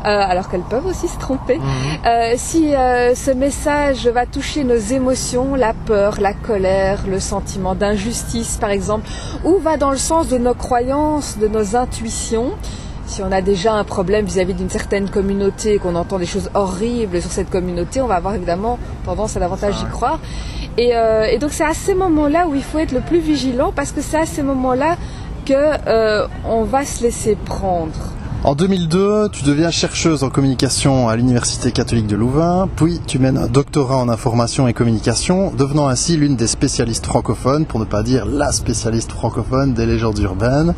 euh, 0.06 0.10
alors 0.10 0.50
qu'elles 0.50 0.62
peuvent 0.62 0.86
aussi 0.86 1.08
se 1.08 1.18
tromper. 1.18 1.58
Mhm. 1.58 1.64
Euh, 2.06 2.34
si 2.38 2.74
euh, 2.76 3.16
ce 3.16 3.32
message 3.32 4.08
va 4.08 4.26
toucher 4.26 4.64
nos 4.64 4.78
émotions, 4.78 5.56
la 5.56 5.74
peur, 5.74 6.20
la 6.22 6.34
colère, 6.34 7.00
le 7.08 7.20
sentiment 7.20 7.76
d'injustice 7.76 8.58
par 8.58 8.70
exemple, 8.70 9.08
ou 9.44 9.58
va 9.58 9.78
dans 9.78 9.92
le 9.92 9.98
sens 9.98 10.28
de 10.28 10.38
nos 10.38 10.54
croyances, 10.54 11.38
de 11.40 11.48
nos 11.48 11.76
intuitions, 11.76 12.52
si 13.06 13.22
on 13.22 13.32
a 13.32 13.42
déjà 13.42 13.74
un 13.74 13.84
problème 13.84 14.26
vis-à-vis 14.26 14.54
d'une 14.54 14.70
certaine 14.70 15.10
communauté, 15.10 15.78
qu'on 15.78 15.96
entend 15.96 16.20
des 16.20 16.26
choses 16.26 16.50
horribles 16.54 17.22
sur 17.22 17.32
cette 17.32 17.50
communauté, 17.50 18.02
on 18.02 18.08
va 18.08 18.16
avoir 18.16 18.36
évidemment 18.36 18.78
tendance 19.06 19.38
à 19.38 19.40
davantage 19.40 19.76
y 19.82 19.86
croire. 19.86 20.20
Et, 20.78 20.96
euh, 20.96 21.26
et 21.26 21.40
donc 21.40 21.52
c'est 21.52 21.66
à 21.66 21.74
ces 21.74 21.96
moments-là 21.96 22.48
où 22.48 22.56
il 22.56 22.64
faut 22.64 22.78
être 22.78 22.92
le 22.92 23.02
plus 23.02 23.20
vigilant 23.20 23.72
parce 23.76 23.92
que 23.92 24.02
c'est 24.02 24.18
à 24.18 24.26
ces 24.26 24.44
moments-là 24.44 24.96
que 25.46 25.54
euh, 25.88 26.28
on 26.46 26.64
va 26.64 26.86
se 26.86 27.04
laisser 27.04 27.36
prendre. 27.36 28.17
En 28.44 28.54
2002, 28.54 29.30
tu 29.30 29.44
deviens 29.44 29.72
chercheuse 29.72 30.24
en 30.24 30.30
communication 30.30 31.10
à 31.10 31.16
l'Université 31.16 31.72
catholique 31.72 32.06
de 32.06 32.16
Louvain, 32.16 32.70
puis 32.76 33.02
tu 33.06 33.18
mènes 33.18 33.38
un 33.38 33.48
doctorat 33.48 33.98
en 33.98 34.10
information 34.10 34.68
et 34.68 34.74
communication, 34.74 35.52
devenant 35.52 35.88
ainsi 35.88 36.18
l'une 36.18 36.36
des 36.36 36.48
spécialistes 36.48 37.08
francophones, 37.08 37.66
pour 37.66 37.80
ne 37.80 37.86
pas 37.86 38.04
dire 38.04 38.26
la 38.26 38.52
spécialiste 38.52 39.12
francophone 39.12 39.74
des 39.74 39.86
légendes 39.86 40.20
urbaines. 40.20 40.76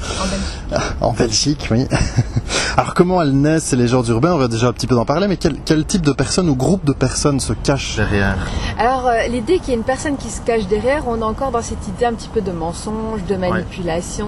En 1.02 1.12
Belgique, 1.12 1.68
oui. 1.70 1.86
Alors 2.78 2.94
comment 2.94 3.22
elles 3.22 3.36
naissent 3.36 3.66
ces 3.66 3.76
légendes 3.76 4.08
urbaines? 4.08 4.32
On 4.32 4.38
va 4.38 4.48
déjà 4.48 4.68
un 4.68 4.74
petit 4.74 4.88
peu 4.88 4.98
en 4.98 5.06
parler, 5.06 5.28
mais 5.28 5.38
quel, 5.38 5.58
quel 5.66 5.86
type 5.86 6.02
de 6.02 6.14
personnes 6.14 6.50
ou 6.50 6.56
groupe 6.56 6.86
de 6.86 6.94
personnes 6.94 7.42
se 7.42 7.52
cachent 7.52 7.98
derrière? 7.98 8.38
Alors 8.78 9.08
euh, 9.08 9.28
l'idée 9.28 9.60
qu'il 9.60 9.70
y 9.70 9.72
ait 9.72 9.76
une 9.76 9.84
personne 9.84 10.16
qui 10.16 10.30
se 10.30 10.42
cache 10.42 10.66
derrière, 10.68 11.04
on 11.08 11.20
est 11.20 11.24
encore 11.24 11.52
dans 11.52 11.62
cette 11.62 11.86
idée 11.90 12.06
un 12.06 12.14
petit 12.14 12.30
peu 12.30 12.42
de 12.42 12.52
mensonge, 12.52 13.26
de 13.28 13.36
manipulation, 13.36 14.28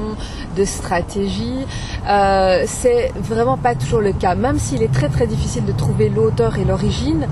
de 0.57 0.65
stratégie. 0.65 1.65
Euh, 2.09 2.65
c'est 2.67 3.13
vraiment 3.21 3.57
pas 3.57 3.75
toujours 3.75 4.01
le 4.01 4.13
cas. 4.13 4.35
Même 4.35 4.59
s'il 4.59 4.83
est 4.83 4.91
très 4.91 5.09
très 5.09 5.27
difficile 5.27 5.65
de 5.65 5.71
trouver 5.71 6.09
l'auteur 6.09 6.57
et 6.57 6.65
l'origine, 6.65 7.27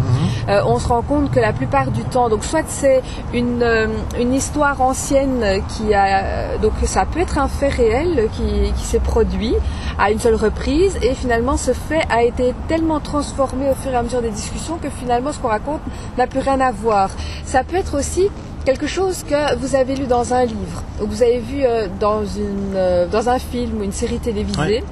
euh, 0.48 0.62
on 0.66 0.80
se 0.80 0.88
rend 0.88 1.02
compte 1.02 1.32
que 1.32 1.40
la 1.40 1.54
plupart 1.54 1.92
du 1.92 2.04
temps, 2.04 2.30
donc 2.30 2.44
soit 2.44 2.64
c'est 2.68 3.02
une, 3.34 3.62
euh, 3.64 3.88
une 4.20 4.34
histoire 4.34 4.82
ancienne 4.82 5.62
qui 5.70 5.94
a, 5.94 6.58
donc 6.58 6.74
ça 6.84 7.06
peut 7.06 7.20
être 7.20 7.38
un 7.38 7.48
fait 7.48 7.70
réel 7.70 8.30
qui, 8.34 8.72
qui 8.76 8.84
s'est 8.84 9.00
produit 9.00 9.56
à 9.98 10.12
une 10.12 10.20
seule 10.20 10.36
reprise 10.36 10.98
et 11.02 11.14
finalement 11.14 11.58
ce 11.58 11.72
fait 11.72 12.02
a 12.10 12.24
été 12.24 12.54
tellement 12.68 13.00
transformé 13.00 13.70
au 13.70 13.76
fur 13.76 13.92
et 13.92 13.96
à 13.96 14.04
mesure 14.04 14.22
des 14.22 14.30
discussions 14.30 14.78
que 14.78 14.90
finalement 14.90 15.32
ce 15.32 15.40
qu'on 15.40 15.50
raconte 15.50 15.82
n'a 16.18 16.28
plus 16.28 16.40
rien 16.40 16.60
à 16.60 16.72
voir. 16.72 17.10
Ça 17.46 17.64
peut 17.64 17.76
être 17.76 17.98
aussi 17.98 18.30
quelque 18.70 18.88
chose 18.88 19.24
que 19.28 19.56
vous 19.56 19.76
avez 19.76 19.96
lu 19.96 20.06
dans 20.06 20.34
un 20.36 20.46
livre, 20.46 20.84
ou 21.02 21.08
que 21.08 21.12
vous 21.12 21.24
avez 21.24 21.40
vu 21.40 21.64
euh, 21.64 21.88
dans, 22.00 22.24
une, 22.24 22.76
euh, 22.76 23.08
dans 23.08 23.28
un 23.28 23.40
film 23.40 23.80
ou 23.80 23.84
une 23.84 23.92
série 23.92 24.20
télévisée, 24.20 24.84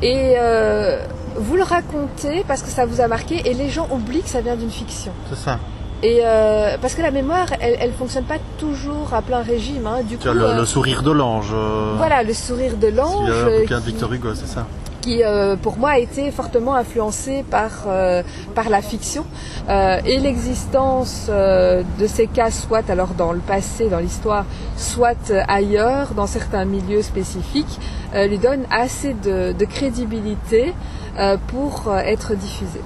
et 0.00 0.34
euh, 0.38 1.04
vous 1.36 1.56
le 1.56 1.64
racontez 1.64 2.44
parce 2.46 2.62
que 2.62 2.68
ça 2.68 2.86
vous 2.86 3.00
a 3.00 3.08
marqué, 3.08 3.42
et 3.44 3.54
les 3.54 3.68
gens 3.68 3.88
oublient 3.90 4.22
que 4.22 4.28
ça 4.28 4.42
vient 4.42 4.54
d'une 4.54 4.70
fiction. 4.70 5.10
C'est 5.28 5.38
ça. 5.38 5.58
Et 6.04 6.20
euh, 6.22 6.76
parce 6.80 6.94
que 6.94 7.02
la 7.02 7.10
mémoire, 7.10 7.48
elle, 7.60 7.76
elle 7.80 7.92
fonctionne 7.92 8.24
pas 8.24 8.38
toujours 8.58 9.12
à 9.12 9.22
plein 9.22 9.42
régime. 9.42 9.86
Hein. 9.88 10.02
Du 10.08 10.18
coup, 10.18 10.28
le, 10.28 10.44
euh, 10.44 10.60
le 10.60 10.66
sourire 10.66 11.02
de 11.02 11.10
l'ange. 11.10 11.52
voilà, 11.96 12.22
le 12.22 12.34
sourire 12.34 12.76
de 12.76 12.88
l'ange, 12.88 13.28
un 13.28 13.48
euh, 13.48 13.60
bouquin 13.62 13.80
de 13.80 13.86
Victor 13.86 14.12
Hugo, 14.12 14.34
c'est 14.34 14.46
ça 14.46 14.66
qui 15.06 15.22
euh, 15.22 15.54
pour 15.54 15.78
moi 15.78 15.90
a 15.90 15.98
été 15.98 16.32
fortement 16.32 16.74
influencé 16.74 17.44
par, 17.48 17.70
euh, 17.86 18.22
par 18.56 18.68
la 18.68 18.82
fiction 18.82 19.24
Euh, 19.68 19.98
et 20.04 20.18
l'existence 20.20 21.26
euh, 21.28 21.82
de 21.98 22.06
ces 22.06 22.28
cas 22.28 22.52
soit 22.52 22.88
alors 22.88 23.14
dans 23.18 23.32
le 23.32 23.40
passé, 23.40 23.88
dans 23.88 23.98
l'histoire, 23.98 24.44
soit 24.76 25.32
ailleurs, 25.48 26.14
dans 26.14 26.28
certains 26.28 26.64
milieux 26.64 27.02
spécifiques, 27.02 27.80
euh, 28.14 28.28
lui 28.28 28.38
donne 28.38 28.64
assez 28.70 29.12
de, 29.14 29.52
de 29.60 29.64
crédibilité 29.64 30.72
euh, 31.18 31.36
pour 31.48 31.92
être 32.14 32.36
diffusé. 32.36 32.80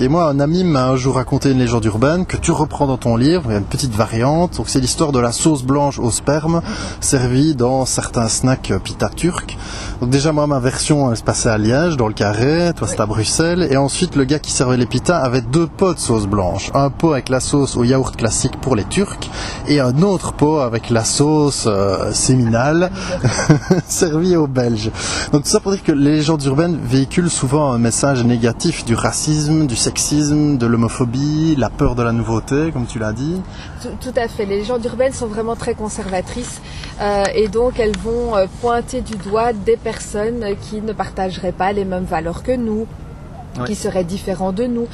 Et 0.00 0.08
moi, 0.08 0.22
un 0.26 0.40
ami 0.40 0.64
m'a 0.64 0.88
un 0.88 0.96
jour 0.96 1.14
raconté 1.14 1.52
une 1.52 1.58
légende 1.58 1.84
urbaine 1.84 2.26
que 2.26 2.38
tu 2.38 2.50
reprends 2.50 2.88
dans 2.92 2.96
ton 3.06 3.14
livre. 3.16 3.44
Il 3.46 3.52
y 3.52 3.54
a 3.54 3.58
une 3.58 3.72
petite 3.76 3.94
variante. 3.94 4.56
Donc, 4.56 4.68
c'est 4.68 4.80
l'histoire 4.80 5.12
de 5.12 5.20
la 5.20 5.32
sauce 5.32 5.62
blanche 5.62 5.98
au 6.00 6.10
sperme 6.10 6.62
servie 7.00 7.54
dans 7.54 7.84
certains 7.86 8.28
snacks 8.28 8.72
pita 8.82 9.08
turcs. 9.08 9.56
Donc, 10.00 10.10
déjà, 10.10 10.32
moi, 10.32 10.46
ma 10.46 10.58
version, 10.58 11.10
elle 11.10 11.16
se 11.16 11.22
passait 11.32 11.48
à 11.48 11.56
Liège, 11.56 11.96
dans 11.96 12.08
le 12.08 12.12
carré. 12.12 12.72
Toi, 12.76 12.86
c'était 12.86 13.00
à 13.00 13.06
Bruxelles. 13.06 13.66
Et 13.70 13.78
ensuite, 13.78 14.16
le 14.16 14.24
gars 14.24 14.38
qui 14.38 14.52
servait 14.52 14.76
les 14.76 14.84
pitas 14.84 15.16
avait 15.16 15.40
deux 15.40 15.66
pots 15.66 15.94
de 15.94 15.98
sauce 15.98 16.26
blanche. 16.26 16.70
Un 16.74 16.90
pot 16.90 17.12
avec 17.12 17.30
la 17.30 17.40
sauce 17.40 17.74
au 17.74 17.84
yaourt 17.84 18.14
classique 18.14 18.60
pour 18.60 18.76
les 18.76 18.84
Turcs 18.84 19.30
et 19.66 19.80
un 19.80 20.02
autre 20.02 20.34
pot 20.34 20.58
avec 20.58 20.90
la 20.90 21.04
sauce 21.04 21.64
euh, 21.66 22.12
séminale 22.12 22.90
servie 23.88 24.36
aux 24.36 24.46
Belges. 24.46 24.90
Donc, 25.32 25.44
tout 25.44 25.48
ça 25.48 25.60
pour 25.60 25.72
dire 25.72 25.82
que 25.82 25.92
les 25.92 26.16
légendes 26.16 26.44
urbaines 26.44 26.76
véhiculent 26.76 27.30
souvent 27.30 27.72
un 27.72 27.78
message 27.78 28.22
négatif 28.24 28.84
du 28.84 28.94
racisme, 28.94 29.66
du 29.66 29.76
sexisme, 29.76 30.58
de 30.58 30.66
l'homophobie, 30.66 31.56
la 31.56 31.70
peur 31.70 31.94
de 31.94 32.02
la 32.02 32.12
nouveauté, 32.12 32.72
comme 32.74 32.84
tu 32.84 32.98
l'as 32.98 33.14
dit. 33.14 33.40
Tout, 33.80 34.10
tout 34.10 34.20
à 34.20 34.28
fait. 34.28 34.44
Les 34.44 34.58
légendes 34.58 34.84
urbaines 34.84 35.14
sont 35.14 35.28
vraiment 35.28 35.56
très 35.56 35.72
conservatrices 35.72 36.60
euh, 37.02 37.24
et 37.34 37.48
donc 37.48 37.80
elles 37.80 37.96
vont 37.96 38.36
euh, 38.36 38.46
pointer 38.60 39.00
du 39.00 39.16
doigt 39.16 39.52
des 39.52 39.76
personnes 39.76 40.56
qui 40.60 40.80
ne 40.80 40.92
partageraient 40.92 41.52
pas 41.52 41.72
les 41.72 41.84
mêmes 41.84 42.04
valeurs 42.04 42.42
que 42.42 42.52
nous, 42.52 42.86
Ouais. 43.58 43.66
qui 43.66 43.74
seraient 43.74 44.04
différents 44.04 44.52
de 44.52 44.64
nous. 44.64 44.86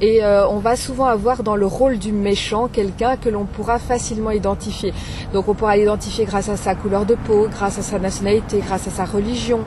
Et 0.00 0.22
euh, 0.24 0.46
on 0.48 0.58
va 0.58 0.76
souvent 0.76 1.06
avoir 1.06 1.42
dans 1.42 1.56
le 1.56 1.66
rôle 1.66 1.98
du 1.98 2.12
méchant 2.12 2.68
quelqu'un 2.68 3.16
que 3.16 3.28
l'on 3.28 3.44
pourra 3.44 3.78
facilement 3.78 4.30
identifier. 4.30 4.92
Donc 5.32 5.48
on 5.48 5.54
pourra 5.54 5.76
l'identifier 5.76 6.24
grâce 6.24 6.48
à 6.48 6.56
sa 6.56 6.74
couleur 6.76 7.06
de 7.06 7.16
peau, 7.16 7.48
grâce 7.50 7.78
à 7.78 7.82
sa 7.82 7.98
nationalité, 7.98 8.60
grâce 8.64 8.86
à 8.86 8.90
sa 8.90 9.04
religion. 9.04 9.60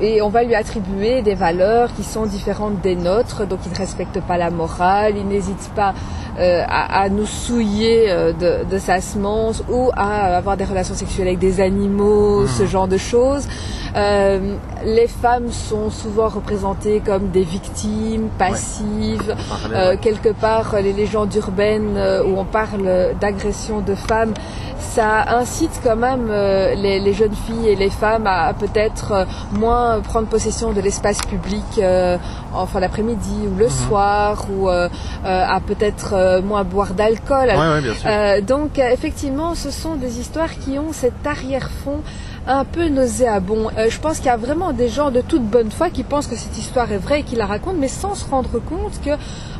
Et 0.00 0.20
on 0.20 0.30
va 0.30 0.42
lui 0.42 0.54
attribuer 0.54 1.22
des 1.22 1.34
valeurs 1.34 1.94
qui 1.94 2.02
sont 2.02 2.26
différentes 2.26 2.80
des 2.80 2.96
nôtres. 2.96 3.46
Donc 3.46 3.60
il 3.66 3.72
ne 3.72 3.78
respecte 3.78 4.20
pas 4.20 4.36
la 4.36 4.50
morale, 4.50 5.14
il 5.16 5.26
n'hésite 5.26 5.70
pas 5.76 5.94
euh, 6.40 6.64
à, 6.66 7.02
à 7.02 7.08
nous 7.08 7.26
souiller 7.26 8.10
euh, 8.10 8.32
de, 8.32 8.64
de 8.68 8.78
sa 8.78 9.00
semence 9.00 9.62
ou 9.70 9.90
à 9.94 10.36
avoir 10.36 10.56
des 10.56 10.64
relations 10.64 10.94
sexuelles 10.94 11.28
avec 11.28 11.38
des 11.38 11.60
animaux, 11.60 12.46
ce 12.46 12.64
genre 12.66 12.88
de 12.88 12.96
choses. 12.96 13.46
Euh, 13.94 14.56
les 14.84 15.06
femmes 15.06 15.50
sont 15.52 15.90
souvent 15.90 16.28
représentées 16.28 17.02
comme 17.04 17.28
des 17.28 17.42
victimes 17.42 18.28
passives. 18.38 19.34
Euh, 19.72 19.96
quelque 20.00 20.30
part, 20.30 20.76
les 20.82 20.92
légendes 20.92 21.34
urbaines 21.34 21.96
euh, 21.96 22.24
où 22.24 22.38
on 22.38 22.44
parle 22.44 23.14
d'agression 23.20 23.80
de 23.80 23.94
femmes, 23.94 24.32
ça 24.78 25.36
incite 25.36 25.80
quand 25.84 25.96
même 25.96 26.28
euh, 26.30 26.74
les, 26.74 27.00
les 27.00 27.12
jeunes 27.12 27.34
filles 27.46 27.68
et 27.68 27.76
les 27.76 27.90
femmes 27.90 28.26
à, 28.26 28.46
à 28.46 28.52
peut-être 28.54 29.12
euh, 29.12 29.24
moins 29.52 30.00
prendre 30.00 30.26
possession 30.26 30.72
de 30.72 30.80
l'espace 30.80 31.20
public 31.20 31.64
euh, 31.78 32.18
en 32.54 32.66
fin 32.66 32.80
d'après-midi 32.80 33.46
ou 33.46 33.56
le 33.58 33.68
soir 33.68 34.46
ou 34.50 34.68
euh, 34.68 34.88
euh, 35.24 35.44
à 35.56 35.60
peut-être 35.60 36.14
euh, 36.14 36.42
moins 36.42 36.64
boire 36.64 36.94
d'alcool. 36.94 37.48
Ouais, 37.48 37.54
ouais. 37.54 37.82
Euh, 38.06 38.40
donc 38.40 38.78
euh, 38.78 38.90
effectivement, 38.90 39.54
ce 39.54 39.70
sont 39.70 39.94
des 39.94 40.18
histoires 40.18 40.50
qui 40.58 40.78
ont 40.78 40.92
cet 40.92 41.26
arrière-fond 41.26 42.00
un 42.46 42.64
peu 42.64 42.88
nauséabond. 42.88 43.70
Euh, 43.78 43.88
je 43.88 43.98
pense 44.00 44.16
qu'il 44.18 44.26
y 44.26 44.30
a 44.30 44.36
vraiment 44.36 44.72
des 44.72 44.88
gens 44.88 45.10
de 45.10 45.20
toute 45.20 45.44
bonne 45.44 45.70
foi 45.70 45.90
qui 45.90 46.02
pensent 46.02 46.26
que 46.26 46.36
cette 46.36 46.56
histoire 46.58 46.90
est 46.90 46.98
vraie 46.98 47.20
et 47.20 47.22
qui 47.22 47.36
la 47.36 47.46
racontent, 47.46 47.76
mais 47.78 47.88
sans 47.88 48.14
se 48.14 48.28
rendre 48.28 48.58
compte 48.58 49.00
que 49.04 49.10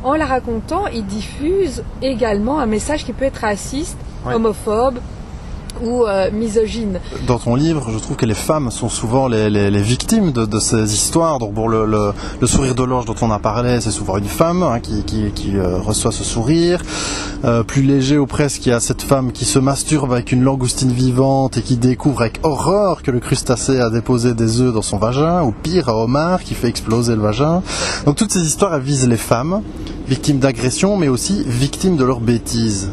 en 0.03 0.15
la 0.15 0.27
racontant, 0.27 0.87
ils 0.89 1.07
diffusent 1.07 1.85
également 2.03 2.59
un 2.59 2.67
message 2.67 3.05
qui 3.05 3.13
peut 3.13 3.25
être 3.25 3.39
raciste, 3.43 3.97
Ouais. 4.25 4.35
homophobe 4.35 4.99
ou 5.81 6.05
euh, 6.05 6.31
misogyne. 6.33 7.01
Dans 7.27 7.39
ton 7.39 7.55
livre, 7.55 7.91
je 7.91 7.99
trouve 7.99 8.17
que 8.17 8.27
les 8.27 8.35
femmes 8.35 8.71
sont 8.71 8.89
souvent 8.89 9.29
les, 9.29 9.83
victimes 9.83 10.33
de, 10.33 10.59
ces 10.59 10.95
histoires. 10.95 11.39
Donc, 11.39 11.55
bon, 11.55 11.67
le, 11.69 12.13
sourire 12.45 12.75
de 12.75 12.83
l'ange 12.83 13.05
dont 13.05 13.15
on 13.23 13.31
a 13.31 13.39
parlé, 13.39 13.81
c'est 13.81 13.91
souvent 13.91 14.19
une 14.19 14.25
femme 14.25 14.63
hein, 14.63 14.81
qui, 14.81 15.57
euh, 15.57 15.79
reçoit 15.79 16.13
ce 16.13 16.25
sourire. 16.25 16.83
Euh, 17.45 17.63
plus 17.63 17.83
léger 17.83 18.19
ou 18.19 18.27
presque, 18.27 18.67
il 18.67 18.69
y 18.69 18.73
a 18.73 18.81
cette 18.81 19.03
femme 19.03 19.33
qui 19.33 19.45
se 19.45 19.59
masturbe 19.59 20.13
avec 20.13 20.33
une 20.33 20.43
langoustine 20.43 20.93
vivante 20.93 21.57
et 21.57 21.63
qui 21.63 21.77
découvre 21.77 22.21
avec 22.21 22.41
horreur 22.45 23.03
que 23.03 23.11
le 23.11 23.19
crustacé 23.19 23.81
a 23.81 23.91
déposé 23.91 24.35
des 24.35 24.61
œufs 24.61 24.73
dans 24.73 24.83
son 24.83 24.99
vagin. 24.99 25.43
Ou 25.43 25.53
pire, 25.53 25.89
un 25.89 25.95
homard 25.95 26.43
qui 26.43 26.55
fait 26.55 26.69
exploser 26.69 27.15
le 27.15 27.23
vagin. 27.23 27.63
Donc, 28.07 28.17
toutes 28.17 28.33
ces 28.33 28.43
histoires, 28.43 28.79
visent 28.79 29.09
les 29.09 29.17
femmes, 29.17 29.63
victimes 30.09 30.39
d'agression, 30.39 30.97
mais 30.97 31.09
aussi 31.09 31.43
victimes 31.47 31.97
de 31.97 32.05
leurs 32.05 32.21
bêtises. 32.21 32.91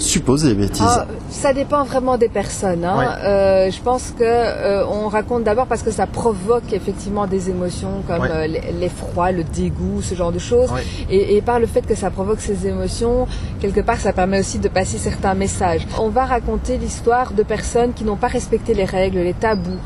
Supposées 0.00 0.54
bêtises. 0.54 0.82
Ah, 0.84 1.06
ça 1.28 1.52
dépend 1.52 1.84
vraiment 1.84 2.16
des 2.16 2.28
personnes. 2.28 2.84
hein. 2.84 2.98
Ouais. 2.98 3.24
Euh, 3.24 3.70
je 3.70 3.80
pense 3.82 4.14
que 4.18 4.24
euh, 4.24 4.84
on 4.86 5.08
raconte 5.08 5.44
d'abord 5.44 5.66
parce 5.66 5.82
que 5.82 5.90
ça 5.90 6.06
provoque 6.06 6.72
effectivement 6.72 7.26
des 7.26 7.50
émotions 7.50 8.02
comme 8.08 8.22
Ouais. 8.22 8.28
euh, 8.32 8.46
l'e- 8.46 8.80
l'effroi, 8.80 9.30
le 9.30 9.44
dégoût, 9.44 10.00
ce 10.02 10.14
genre 10.14 10.32
de 10.32 10.38
choses. 10.38 10.72
Ouais. 10.72 10.82
Et, 11.10 11.36
et 11.36 11.42
par 11.42 11.60
le 11.60 11.66
fait 11.66 11.82
que 11.82 11.94
ça 11.94 12.10
provoque 12.10 12.40
ces 12.40 12.66
émotions, 12.66 13.28
quelque 13.60 13.80
part, 13.82 13.98
ça 13.98 14.12
permet 14.14 14.40
aussi 14.40 14.58
de 14.58 14.68
passer 14.68 14.96
certains 14.98 15.34
messages. 15.34 15.86
On 16.00 16.08
va 16.08 16.24
raconter 16.24 16.78
l'histoire 16.78 17.32
de 17.32 17.42
personnes 17.42 17.92
qui 17.92 18.04
n'ont 18.04 18.16
pas 18.16 18.28
respecté 18.28 18.72
les 18.74 18.86
règles, 18.86 19.18
les 19.18 19.34
tabous, 19.34 19.78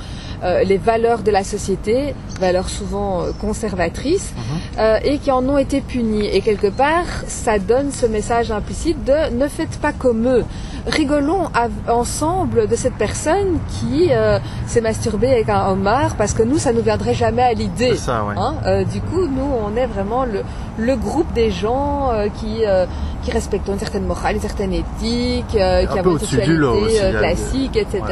les 0.43 0.79
valeurs 0.79 1.23
de 1.23 1.31
la 1.31 1.45
société, 1.45 2.15
valeurs 2.41 2.69
souvent 2.69 3.23
euh, 3.23 3.31
conservatrices, 3.41 4.33
euh, 4.79 4.99
et 5.05 5.19
qui 5.19 5.31
en 5.31 5.49
ont 5.49 5.59
été 5.59 5.81
punies. 5.81 6.27
Et 6.27 6.41
quelque 6.41 6.69
part, 6.69 7.07
ça 7.27 7.59
donne 7.59 7.91
ce 7.93 8.07
message 8.07 8.51
implicite 8.51 9.05
de 9.05 9.35
ne 9.35 9.49
faites 9.49 9.79
pas 9.79 9.93
comme 9.93 10.27
eux. 10.27 10.45
Rigolons 10.87 11.49
ensemble 11.89 12.69
de 12.69 12.77
cette 12.77 12.95
personne 12.95 13.59
qui 13.71 14.09
euh, 14.11 14.39
s'est 14.67 14.83
masturbée 14.83 15.31
avec 15.31 15.49
un 15.49 15.69
homard 15.69 16.15
parce 16.17 16.35
que 16.35 16.43
nous, 16.43 16.59
ça 16.59 16.73
nous 16.73 16.83
viendrait 16.83 17.15
jamais 17.15 17.43
à 17.43 17.55
l'idée. 17.55 17.93
Ouais. 17.93 18.35
Hein, 18.37 18.55
euh, 18.67 18.85
du 18.85 19.01
coup, 19.01 19.27
nous, 19.27 19.51
on 19.67 19.77
est 19.77 19.87
vraiment 19.87 20.25
le, 20.27 20.43
le 20.79 20.97
groupe 20.97 21.33
des 21.33 21.51
gens 21.51 22.11
euh, 22.13 22.29
qui, 22.29 22.67
euh, 22.67 22.85
qui 23.25 23.31
respectent 23.31 23.69
une 23.69 23.79
certaine 23.79 24.05
morale, 24.07 24.35
une 24.37 24.41
certaine 24.41 24.73
éthique, 24.73 25.55
euh, 25.57 25.81
qui 25.87 25.87
peu 25.95 25.99
avons 26.01 26.11
une 26.13 26.19
sexualité 26.21 27.01
euh, 27.03 27.09
a- 27.17 27.19
classique, 27.21 27.77
etc. 27.77 28.03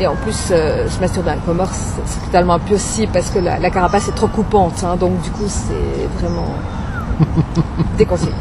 Et 0.00 0.06
en 0.06 0.16
plus, 0.16 0.48
euh, 0.50 0.88
se 0.88 0.98
masturber 1.00 1.30
avec 1.30 1.42
un 1.48 1.54
c'est 1.72 2.00
c'est 2.06 2.24
totalement 2.26 2.54
impossible 2.54 3.12
parce 3.12 3.30
que 3.30 3.38
la, 3.40 3.58
la 3.58 3.70
carapace 3.70 4.08
est 4.08 4.14
trop 4.14 4.28
coupante. 4.28 4.82
hein, 4.84 4.96
donc, 4.96 5.20
du 5.22 5.30
coup, 5.30 5.44
c'est 5.46 6.06
vraiment 6.20 6.54
déconseillé. 7.98 8.32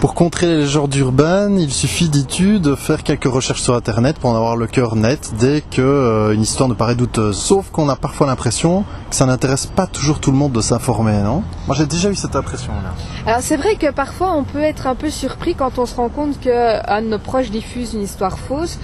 Pour 0.00 0.14
contrer 0.14 0.46
les 0.46 0.58
légendes 0.58 0.94
urbaines, 0.94 1.58
il 1.58 1.72
suffit, 1.72 2.08
dis-tu, 2.08 2.60
de 2.60 2.76
faire 2.76 3.02
quelques 3.02 3.24
recherches 3.24 3.62
sur 3.62 3.74
Internet 3.74 4.16
pour 4.20 4.30
en 4.30 4.36
avoir 4.36 4.54
le 4.54 4.68
cœur 4.68 4.94
net 4.94 5.32
dès 5.40 5.60
que 5.60 5.82
euh, 5.82 6.36
histoire 6.36 6.68
nous 6.68 6.76
paraît 6.76 6.94
douteuse. 6.94 7.36
Sauf 7.36 7.70
qu'on 7.70 7.88
a 7.88 7.96
parfois 7.96 8.28
l'impression 8.28 8.84
que 9.10 9.16
ça 9.16 9.26
n'intéresse 9.26 9.66
pas 9.66 9.88
toujours 9.88 10.20
tout 10.20 10.30
le 10.30 10.36
monde 10.36 10.52
de 10.52 10.60
s'informer, 10.60 11.20
non? 11.24 11.42
Moi 11.66 11.74
j'ai 11.74 11.86
déjà 11.86 12.10
eu 12.10 12.14
cette 12.14 12.36
impression-là. 12.36 12.94
Alors 13.26 13.40
c'est 13.42 13.56
vrai 13.56 13.74
que 13.74 13.90
parfois 13.90 14.34
on 14.34 14.44
peut 14.44 14.62
être 14.62 14.86
un 14.86 14.94
peu 14.94 15.10
surpris 15.10 15.56
quand 15.56 15.80
on 15.80 15.86
se 15.86 15.96
rend 15.96 16.10
compte 16.10 16.38
qu'un 16.38 17.02
de 17.02 17.08
nos 17.08 17.18
proches 17.18 17.50
diffuse 17.50 17.94
une 17.94 18.02
histoire 18.02 18.38
fausse 18.38 18.78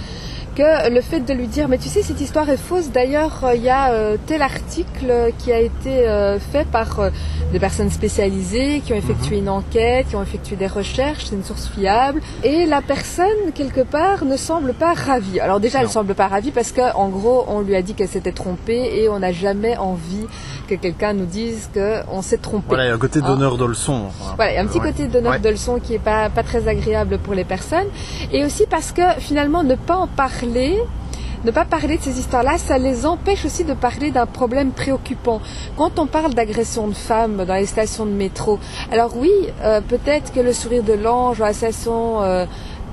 que 0.55 0.89
le 0.89 1.01
fait 1.01 1.19
de 1.19 1.33
lui 1.33 1.47
dire 1.47 1.67
mais 1.67 1.77
tu 1.77 1.89
sais 1.89 2.01
cette 2.01 2.21
histoire 2.21 2.49
est 2.49 2.57
fausse 2.57 2.89
d'ailleurs 2.89 3.43
il 3.55 3.61
y 3.61 3.69
a 3.69 3.91
euh, 3.91 4.15
tel 4.25 4.41
article 4.41 5.31
qui 5.37 5.51
a 5.51 5.59
été 5.59 6.07
euh, 6.07 6.39
fait 6.39 6.65
par 6.67 6.99
euh, 6.99 7.09
des 7.51 7.59
personnes 7.59 7.89
spécialisées 7.89 8.81
qui 8.85 8.93
ont 8.93 8.95
effectué 8.95 9.37
une 9.39 9.49
enquête 9.49 10.07
qui 10.09 10.15
ont 10.15 10.23
effectué 10.23 10.55
des 10.55 10.67
recherches 10.67 11.25
c'est 11.25 11.35
une 11.35 11.43
source 11.43 11.67
fiable 11.67 12.21
et 12.43 12.65
la 12.65 12.81
personne 12.81 13.51
quelque 13.53 13.81
part 13.81 14.23
ne 14.23 14.37
semble 14.37 14.73
pas 14.73 14.93
ravie 14.93 15.39
alors 15.41 15.59
déjà 15.59 15.79
elle 15.79 15.85
Non. 15.87 15.91
semble 15.91 16.15
pas 16.15 16.27
ravie 16.27 16.51
parce 16.51 16.71
que 16.71 16.95
en 16.95 17.09
gros 17.09 17.43
on 17.49 17.59
lui 17.59 17.75
a 17.75 17.81
dit 17.81 17.93
qu'elle 17.93 18.07
s'était 18.07 18.31
trompée 18.31 18.99
et 19.01 19.09
on 19.09 19.19
n'a 19.19 19.33
jamais 19.33 19.75
envie 19.77 20.25
que 20.69 20.75
quelqu'un 20.75 21.13
nous 21.13 21.25
dise 21.25 21.69
qu'on 21.73 22.21
s'est 22.21 22.37
trompé 22.37 22.65
Voilà, 22.69 22.85
il 22.85 22.87
y 22.87 22.91
a 22.91 22.95
un 22.95 22.97
côté 22.97 23.19
Ah. 23.23 23.27
donneur 23.27 23.57
de 23.57 23.65
leçon. 23.65 24.03
voilà, 24.35 24.51
il 24.51 24.55
y 24.55 24.57
a 24.57 24.61
un 24.61 24.65
petit 24.65 24.79
Ouais. 24.79 24.87
côté 24.91 25.07
donneur 25.07 25.33
Ouais. 25.33 25.39
de 25.39 25.49
leçon 25.49 25.79
qui 25.79 25.93
est 25.93 25.99
pas, 25.99 26.29
pas 26.29 26.41
très 26.43 26.67
agréable 26.67 27.19
pour 27.19 27.33
les 27.35 27.43
personnes. 27.43 27.85
Et 28.31 28.43
aussi 28.43 28.63
parce 28.69 28.91
que 28.91 29.01
finalement, 29.19 29.63
ne 29.63 29.75
pas 29.75 29.95
en 29.95 30.07
parler, 30.07 30.44
ne 30.45 31.51
pas 31.51 31.65
parler 31.65 31.97
de 31.97 32.01
ces 32.01 32.17
histoires-là, 32.19 32.57
ça 32.57 32.77
les 32.77 33.05
empêche 33.05 33.45
aussi 33.45 33.63
de 33.63 33.73
parler 33.73 34.11
d'un 34.11 34.25
problème 34.25 34.71
préoccupant. 34.71 35.41
Quand 35.77 35.99
on 35.99 36.07
parle 36.07 36.33
d'agression 36.33 36.87
de 36.87 36.93
femmes 36.93 37.45
dans 37.45 37.55
les 37.55 37.67
stations 37.67 38.05
de 38.05 38.11
métro, 38.11 38.59
alors 38.91 39.15
oui, 39.15 39.31
euh, 39.61 39.81
peut-être 39.81 40.33
que 40.33 40.39
le 40.39 40.53
sourire 40.53 40.83
de 40.83 40.93
l'ange 40.93 41.41
à 41.41 41.47
la 41.47 41.53
station... 41.53 42.21
euh, 42.23 42.45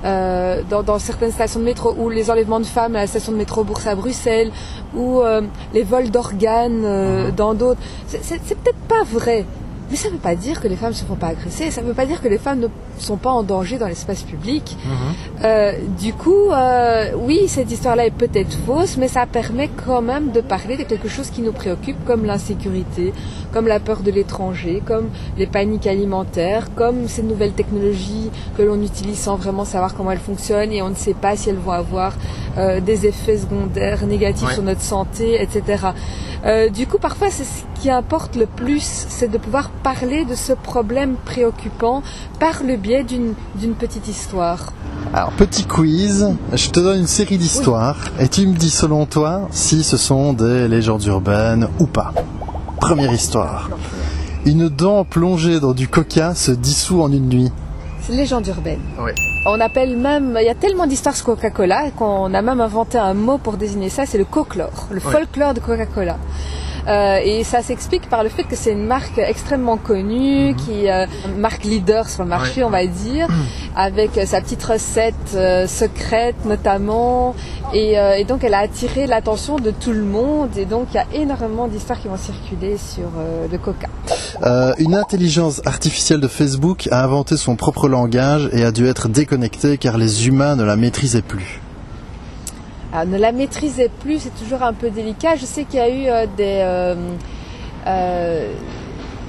euh, 0.05 0.61
dans, 0.69 0.83
dans 0.83 0.99
certaines 0.99 1.31
stations 1.31 1.61
de 1.61 1.65
métro, 1.65 1.95
ou 1.97 2.09
les 2.09 2.29
enlèvements 2.29 2.59
de 2.59 2.65
femmes 2.65 2.97
à 2.97 2.99
la 2.99 3.07
station 3.07 3.31
de 3.31 3.37
métro 3.37 3.63
Bourse 3.63 3.87
à 3.87 3.95
Bruxelles, 3.95 4.51
ou 4.93 5.21
les 5.73 5.83
vols 5.83 6.11
d'organes 6.11 6.83
euh, 6.83 7.31
dans 7.31 7.53
d'autres. 7.53 7.79
C'est 8.07 8.37
peut-être 8.39 8.83
pas 8.89 9.03
vrai, 9.09 9.45
mais 9.89 9.95
ça 9.97 10.07
ne 10.09 10.13
veut 10.13 10.19
pas 10.19 10.35
dire 10.35 10.61
que 10.61 10.67
les 10.67 10.75
femmes 10.75 10.89
ne 10.91 10.95
se 10.95 11.03
font 11.05 11.15
pas 11.15 11.27
agresser, 11.27 11.69
ça 11.71 11.81
ne 11.81 11.87
veut 11.87 11.93
pas 11.93 12.05
dire 12.05 12.21
que 12.21 12.27
les 12.27 12.37
femmes 12.37 12.59
ne 12.59 12.67
sont 12.97 13.17
pas 13.17 13.31
en 13.31 13.43
danger 13.43 13.77
dans 13.77 13.87
l'espace 13.87 14.23
public. 14.23 14.77
Euh, 15.43 15.73
du 15.99 16.13
coup, 16.13 16.51
euh, 16.51 17.11
oui, 17.19 17.47
cette 17.47 17.71
histoire-là 17.71 18.05
est 18.07 18.11
peut-être 18.11 18.55
fausse, 18.65 18.97
mais 18.97 19.07
ça 19.07 19.25
permet 19.25 19.69
quand 19.85 20.01
même 20.01 20.31
de 20.31 20.41
parler 20.41 20.77
de 20.77 20.83
quelque 20.83 21.07
chose 21.09 21.29
qui 21.29 21.41
nous 21.41 21.51
préoccupe, 21.51 21.97
comme 22.05 22.25
l'insécurité, 22.25 23.13
comme 23.51 23.67
la 23.67 23.79
peur 23.79 23.99
de 24.01 24.09
l'étranger, 24.11 24.81
comme 24.85 25.09
les 25.37 25.47
paniques 25.47 25.85
alimentaires, 25.87 26.73
comme 26.75 27.07
ces 27.07 27.23
nouvelles 27.23 27.53
technologies 27.53 28.31
que 28.57 28.63
l'on 28.63 28.81
utilise 28.81 29.19
sans 29.19 29.35
vraiment 29.35 29.65
savoir 29.65 29.93
comment 29.95 30.11
elles 30.11 30.17
fonctionnent 30.19 30.71
et 30.71 30.81
on 30.81 30.89
ne 30.89 30.95
sait 30.95 31.13
pas 31.13 31.35
si 31.35 31.49
elles 31.49 31.57
vont 31.57 31.71
avoir 31.71 32.13
euh, 32.57 32.79
des 32.79 33.05
effets 33.05 33.37
secondaires 33.37 34.05
négatifs 34.07 34.47
Ouais. 34.47 34.53
sur 34.55 34.63
notre 34.63 34.81
santé, 34.81 35.41
etc. 35.41 35.87
Euh, 36.45 36.69
du 36.69 36.87
coup, 36.87 36.97
parfois, 36.97 37.29
c'est 37.31 37.45
ce 37.45 37.63
qui 37.79 37.89
importe 37.89 38.35
le 38.35 38.45
plus, 38.45 39.05
c'est 39.07 39.29
de 39.29 39.37
pouvoir 39.37 39.69
parler 39.69 40.25
de 40.25 40.35
ce 40.35 40.51
problème 40.51 41.15
préoccupant 41.23 42.03
par 42.39 42.63
le 42.63 42.75
biais 42.75 43.03
d'une 43.03 43.33
d'une 43.55 43.75
petite 43.75 44.07
histoire. 44.07 44.73
Alors, 45.13 45.31
petit 45.31 45.63
quiz, 45.63 46.35
je 46.51 46.69
te 46.69 46.79
donne 46.79 46.99
une 46.99 47.07
série 47.07 47.37
d'histoires 47.37 47.97
et 48.19 48.27
tu 48.27 48.45
me 48.45 48.55
dis 48.55 48.69
selon 48.69 49.05
toi 49.05 49.47
si 49.51 49.83
ce 49.83 49.95
sont 49.95 50.33
des 50.33 50.67
légendes 50.67 51.05
urbaines 51.05 51.69
ou 51.79 51.85
pas. 51.85 52.13
Première 52.81 53.13
histoire. 53.13 53.69
Une 54.45 54.67
dent 54.67 55.05
plongée 55.05 55.61
dans 55.61 55.73
du 55.73 55.87
coca 55.87 56.35
se 56.35 56.51
dissout 56.51 57.01
en 57.01 57.11
une 57.11 57.29
nuit. 57.29 57.51
C'est 58.05 58.13
légende 58.13 58.45
urbaine. 58.47 58.81
Oui. 58.99 59.11
On 59.45 59.59
appelle 59.61 59.95
même, 59.95 60.37
il 60.39 60.45
y 60.45 60.49
a 60.49 60.55
tellement 60.55 60.87
d'histoires 60.87 61.15
sur 61.15 61.25
Coca-Cola 61.25 61.91
qu'on 61.91 62.33
a 62.33 62.41
même 62.41 62.59
inventé 62.59 62.97
un 62.97 63.13
mot 63.13 63.37
pour 63.37 63.55
désigner 63.55 63.87
ça, 63.89 64.05
c'est 64.05 64.17
le 64.17 64.25
folklore, 64.25 64.87
le 64.91 64.99
folklore 64.99 65.53
de 65.53 65.61
Coca-Cola. 65.61 66.17
Euh, 66.87 67.19
et 67.23 67.43
ça 67.43 67.61
s'explique 67.61 68.09
par 68.09 68.23
le 68.23 68.29
fait 68.29 68.43
que 68.43 68.55
c'est 68.55 68.71
une 68.73 68.85
marque 68.85 69.17
extrêmement 69.17 69.77
connue, 69.77 70.53
qui 70.55 70.89
euh, 70.89 71.05
marque 71.37 71.63
leader 71.63 72.09
sur 72.09 72.23
le 72.23 72.29
marché, 72.29 72.61
Ouais. 72.61 72.67
on 72.67 72.69
va 72.69 72.85
dire, 72.85 73.27
avec 73.75 74.17
euh, 74.17 74.25
sa 74.25 74.41
petite 74.41 74.63
recette 74.63 75.13
euh, 75.35 75.65
secrète 75.67 76.35
notamment. 76.45 77.35
Et, 77.73 77.93
et 78.17 78.23
donc 78.25 78.43
elle 78.43 78.53
a 78.53 78.59
attiré 78.59 79.07
l'attention 79.07 79.55
de 79.55 79.71
tout 79.71 79.93
le 79.93 80.03
monde. 80.03 80.49
Et 80.57 80.65
donc 80.65 80.87
il 80.91 80.95
y 80.95 80.99
a 80.99 81.05
énormément 81.13 81.67
d'histoires 81.67 81.99
qui 81.99 82.07
vont 82.07 82.17
circuler 82.17 82.77
sur 82.77 83.09
le 83.51 83.57
Coca. 83.57 83.87
Une 84.77 84.93
intelligence 84.93 85.59
artificielle 85.65 86.19
de 86.19 86.27
Facebook 86.27 86.87
a 86.91 87.03
inventé 87.03 87.35
son 87.35 87.55
propre 87.55 87.87
langage 87.89 88.47
et 88.53 88.63
a 88.63 88.71
dû 88.71 88.85
être 88.85 89.07
déconnectée 89.09 89.79
car 89.79 89.97
les 89.97 90.27
humains 90.27 90.55
ne 90.55 90.63
la 90.63 90.75
maîtrisaient 90.75 91.23
plus. 91.23 91.62
Alors, 92.93 93.07
ne 93.07 93.17
la 93.17 93.31
maîtrisez 93.31 93.89
plus, 93.89 94.19
c'est 94.19 94.35
toujours 94.37 94.61
un 94.61 94.73
peu 94.73 94.91
délicat. 94.91 95.35
Je 95.35 95.45
sais 95.45 95.63
qu'il 95.63 95.79
y 95.79 95.81
a 95.81 95.89
eu 95.89 96.07
euh, 96.07 96.25
des, 96.37 96.59
euh, 96.61 96.95
euh, 97.87 98.47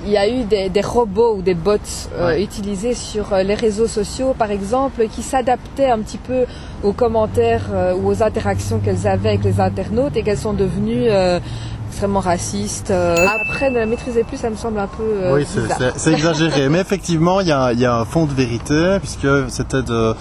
il 0.04 0.12
y 0.12 0.18
a 0.18 0.28
eu 0.28 0.44
des, 0.44 0.68
des 0.68 0.80
robots 0.82 1.36
ou 1.36 1.40
des 1.42 1.54
bots 1.54 1.72
Ouais. 2.20 2.42
utilisés 2.42 2.92
sur 2.92 3.34
les 3.36 3.54
réseaux 3.54 3.86
sociaux, 3.86 4.34
par 4.38 4.50
exemple, 4.50 5.08
qui 5.08 5.22
s'adaptaient 5.22 5.88
un 5.88 6.00
petit 6.00 6.18
peu 6.18 6.44
aux 6.82 6.92
commentaires 6.92 7.64
ou 7.98 8.08
aux 8.10 8.22
interactions 8.22 8.80
qu'elles 8.80 9.06
avaient 9.06 9.30
avec 9.30 9.44
les 9.44 9.60
internautes 9.60 10.14
et 10.18 10.22
qu'elles 10.22 10.36
sont 10.36 10.52
devenues 10.52 11.08
extrêmement 11.94 12.18
racistes. 12.20 12.90
Euh, 12.90 13.14
Après, 13.48 13.70
ne 13.70 13.78
la 13.78 13.86
maîtriser 13.86 14.24
plus, 14.24 14.36
ça 14.36 14.50
me 14.50 14.56
semble 14.56 14.80
un 14.80 14.88
peu 14.88 15.04
euh, 15.04 15.36
oui, 15.36 15.46
c'est- 15.96 16.10
exagéré. 16.12 16.68
Mais 16.70 16.80
effectivement, 16.80 17.40
il 17.40 17.46
y 17.46 17.52
a, 17.52 17.72
il 17.72 17.78
y 17.78 17.84
a 17.86 17.94
un 17.94 18.04
fond 18.04 18.26
de 18.26 18.32
vérité, 18.32 18.98
puisque 18.98 19.28
c'était 19.48 19.82
de- 19.82 20.14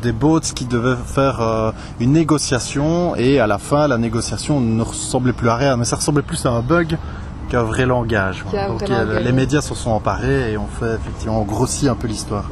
des 0.00 0.12
bots 0.12 0.40
qui 0.40 0.64
devaient 0.64 0.96
faire 1.04 1.40
euh, 1.42 1.70
une 2.00 2.12
négociation, 2.12 3.14
et 3.16 3.40
à 3.40 3.46
la 3.46 3.58
fin, 3.58 3.88
la 3.88 3.98
négociation 3.98 4.58
ne 4.60 4.82
ressemblait 4.82 5.34
plus 5.34 5.50
à 5.50 5.56
rien, 5.56 5.76
mais 5.76 5.84
ça 5.84 5.96
ressemblait 5.96 6.22
plus 6.22 6.46
à 6.46 6.50
un 6.50 6.60
bug 6.60 6.96
qu'un 7.50 7.62
vrai 7.62 7.84
langage. 7.84 8.42
Donc 8.50 8.80
vrai 8.82 8.88
langage. 9.04 9.22
les 9.24 9.32
médias 9.32 9.60
se 9.60 9.74
sont 9.74 9.90
emparés 9.90 10.52
et 10.52 10.56
ont 10.56 10.66
fait 10.80 10.94
effectivement, 10.94 11.40
on 11.42 11.44
grossit 11.44 11.88
un 11.90 11.94
peu 11.94 12.06
l'histoire. 12.08 12.44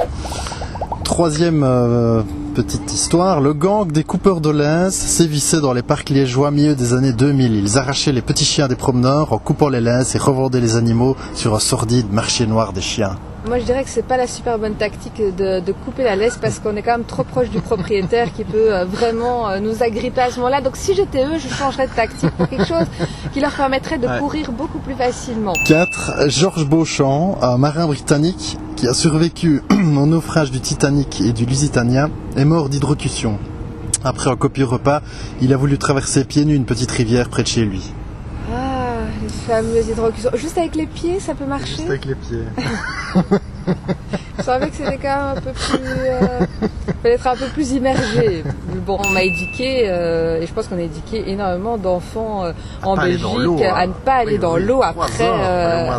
Troisième 1.04 1.62
euh, 1.64 2.22
petite 2.56 2.90
histoire, 2.90 3.42
le 3.42 3.52
gang 3.52 3.92
des 3.92 4.02
coupeurs 4.02 4.40
de 4.40 4.48
lins 4.48 4.88
sévissait 4.90 5.60
dans 5.60 5.74
les 5.74 5.82
parcs 5.82 6.08
liégeois 6.08 6.50
milieu 6.50 6.74
des 6.74 6.94
années 6.94 7.12
2000. 7.12 7.52
Ils 7.54 7.76
arrachaient 7.76 8.12
les 8.12 8.22
petits 8.22 8.46
chiens 8.46 8.66
des 8.66 8.76
promeneurs 8.76 9.34
en 9.34 9.38
coupant 9.38 9.68
les 9.68 9.82
lins 9.82 10.02
et 10.02 10.18
revendaient 10.18 10.60
les 10.62 10.74
animaux 10.76 11.16
sur 11.34 11.54
un 11.54 11.58
sordide 11.58 12.10
marché 12.10 12.46
noir 12.46 12.72
des 12.72 12.80
chiens. 12.80 13.16
Moi, 13.46 13.58
je 13.58 13.64
dirais 13.64 13.84
que 13.84 13.90
c'est 13.90 14.06
pas 14.06 14.16
la 14.16 14.26
super 14.26 14.58
bonne 14.58 14.74
tactique 14.74 15.18
de, 15.36 15.60
de 15.60 15.72
couper 15.84 16.02
la 16.02 16.16
laisse 16.16 16.36
parce 16.40 16.58
qu'on 16.58 16.74
est 16.76 16.82
quand 16.82 16.92
même 16.96 17.04
trop 17.04 17.22
proche 17.24 17.50
du 17.50 17.60
propriétaire 17.60 18.32
qui 18.32 18.42
peut 18.42 18.72
euh, 18.74 18.84
vraiment 18.86 19.48
euh, 19.50 19.60
nous 19.60 19.82
agripper 19.82 20.22
à 20.22 20.30
ce 20.30 20.38
moment-là. 20.38 20.62
Donc, 20.62 20.76
si 20.76 20.94
j'étais 20.94 21.24
eux, 21.26 21.38
je 21.38 21.46
changerais 21.48 21.86
de 21.86 21.92
tactique 21.92 22.30
pour 22.30 22.48
quelque 22.48 22.64
chose 22.66 22.86
qui 23.34 23.40
leur 23.40 23.52
permettrait 23.52 23.98
de 23.98 24.06
Ouais. 24.08 24.18
courir 24.18 24.50
beaucoup 24.50 24.78
plus 24.78 24.94
facilement. 24.94 25.52
4. 25.66 26.28
Georges 26.28 26.66
Beauchamp, 26.66 27.38
un 27.42 27.56
marin 27.58 27.86
britannique 27.86 28.56
qui 28.76 28.86
a 28.86 28.94
survécu 28.94 29.62
au 29.70 30.06
naufrage 30.06 30.50
du 30.50 30.60
Titanic 30.60 31.20
et 31.20 31.32
du 31.32 31.46
Lusitania, 31.46 32.08
est 32.36 32.44
mort 32.44 32.68
d'hydrocution. 32.68 33.38
Après 34.04 34.30
un 34.30 34.36
copieux 34.36 34.66
repas, 34.66 35.02
il 35.40 35.52
a 35.52 35.56
voulu 35.56 35.78
traverser 35.78 36.24
pieds 36.24 36.44
nus 36.44 36.54
une 36.54 36.66
petite 36.66 36.90
rivière 36.90 37.28
près 37.28 37.42
de 37.42 37.48
chez 37.48 37.64
lui. 37.64 37.92
Ah, 38.54 38.98
les 39.22 39.28
fameuses 39.28 39.88
hydrocutions. 39.88 40.30
Juste 40.34 40.58
avec 40.58 40.76
les 40.76 40.86
pieds, 40.86 41.18
ça 41.18 41.34
peut 41.34 41.46
marcher. 41.46 41.82
les 41.88 42.14
pieds. 42.14 42.44
Je 44.38 44.42
savais 44.42 44.68
que 44.68 44.76
c'était 44.76 44.98
quand 44.98 45.08
même 45.08 45.36
un 45.36 45.40
peu 45.40 45.50
plus. 45.50 45.80
Euh, 45.82 46.46
fallait 47.02 47.14
être 47.14 47.26
un 47.26 47.36
peu 47.36 47.46
plus 47.46 47.72
immergé. 47.72 48.44
Mais 48.44 48.80
bon, 48.84 48.98
on 49.04 49.10
m'a 49.10 49.22
éduqué, 49.22 49.84
euh, 49.88 50.40
et 50.40 50.46
je 50.46 50.52
pense 50.52 50.68
qu'on 50.68 50.78
a 50.78 50.82
éduqué 50.82 51.30
énormément 51.30 51.78
d'enfants 51.78 52.44
euh, 52.44 52.52
en 52.82 52.96
Belgique 52.96 53.62
hein. 53.62 53.74
à 53.74 53.86
ne 53.86 53.92
pas 53.92 54.14
aller 54.14 54.38
dans 54.38 54.56
l'eau 54.56 54.82
euh, 54.82 55.90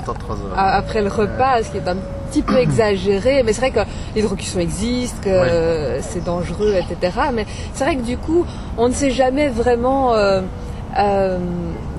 après 0.56 1.02
le 1.02 1.10
repas, 1.10 1.63
ce 1.63 1.72
qui 1.72 1.78
est 1.78 1.88
un 1.88 1.98
petit 2.28 2.42
peu 2.44 2.58
exagéré. 2.58 3.44
Mais 3.44 3.54
c'est 3.54 3.62
vrai 3.62 3.72
que 3.72 3.80
l'hydrocution 4.16 4.60
existe, 4.60 5.22
que 5.24 5.30
Ouais. 5.30 6.02
c'est 6.02 6.24
dangereux, 6.24 6.74
etc. 6.76 7.18
Mais 7.34 7.46
c'est 7.74 7.84
vrai 7.84 7.96
que 7.96 8.02
du 8.04 8.18
coup, 8.18 8.46
on 8.78 8.88
ne 8.90 8.94
sait 8.94 9.12
jamais 9.12 9.48
vraiment 9.50 10.13
euh, 10.13 10.42
euh, 11.00 11.38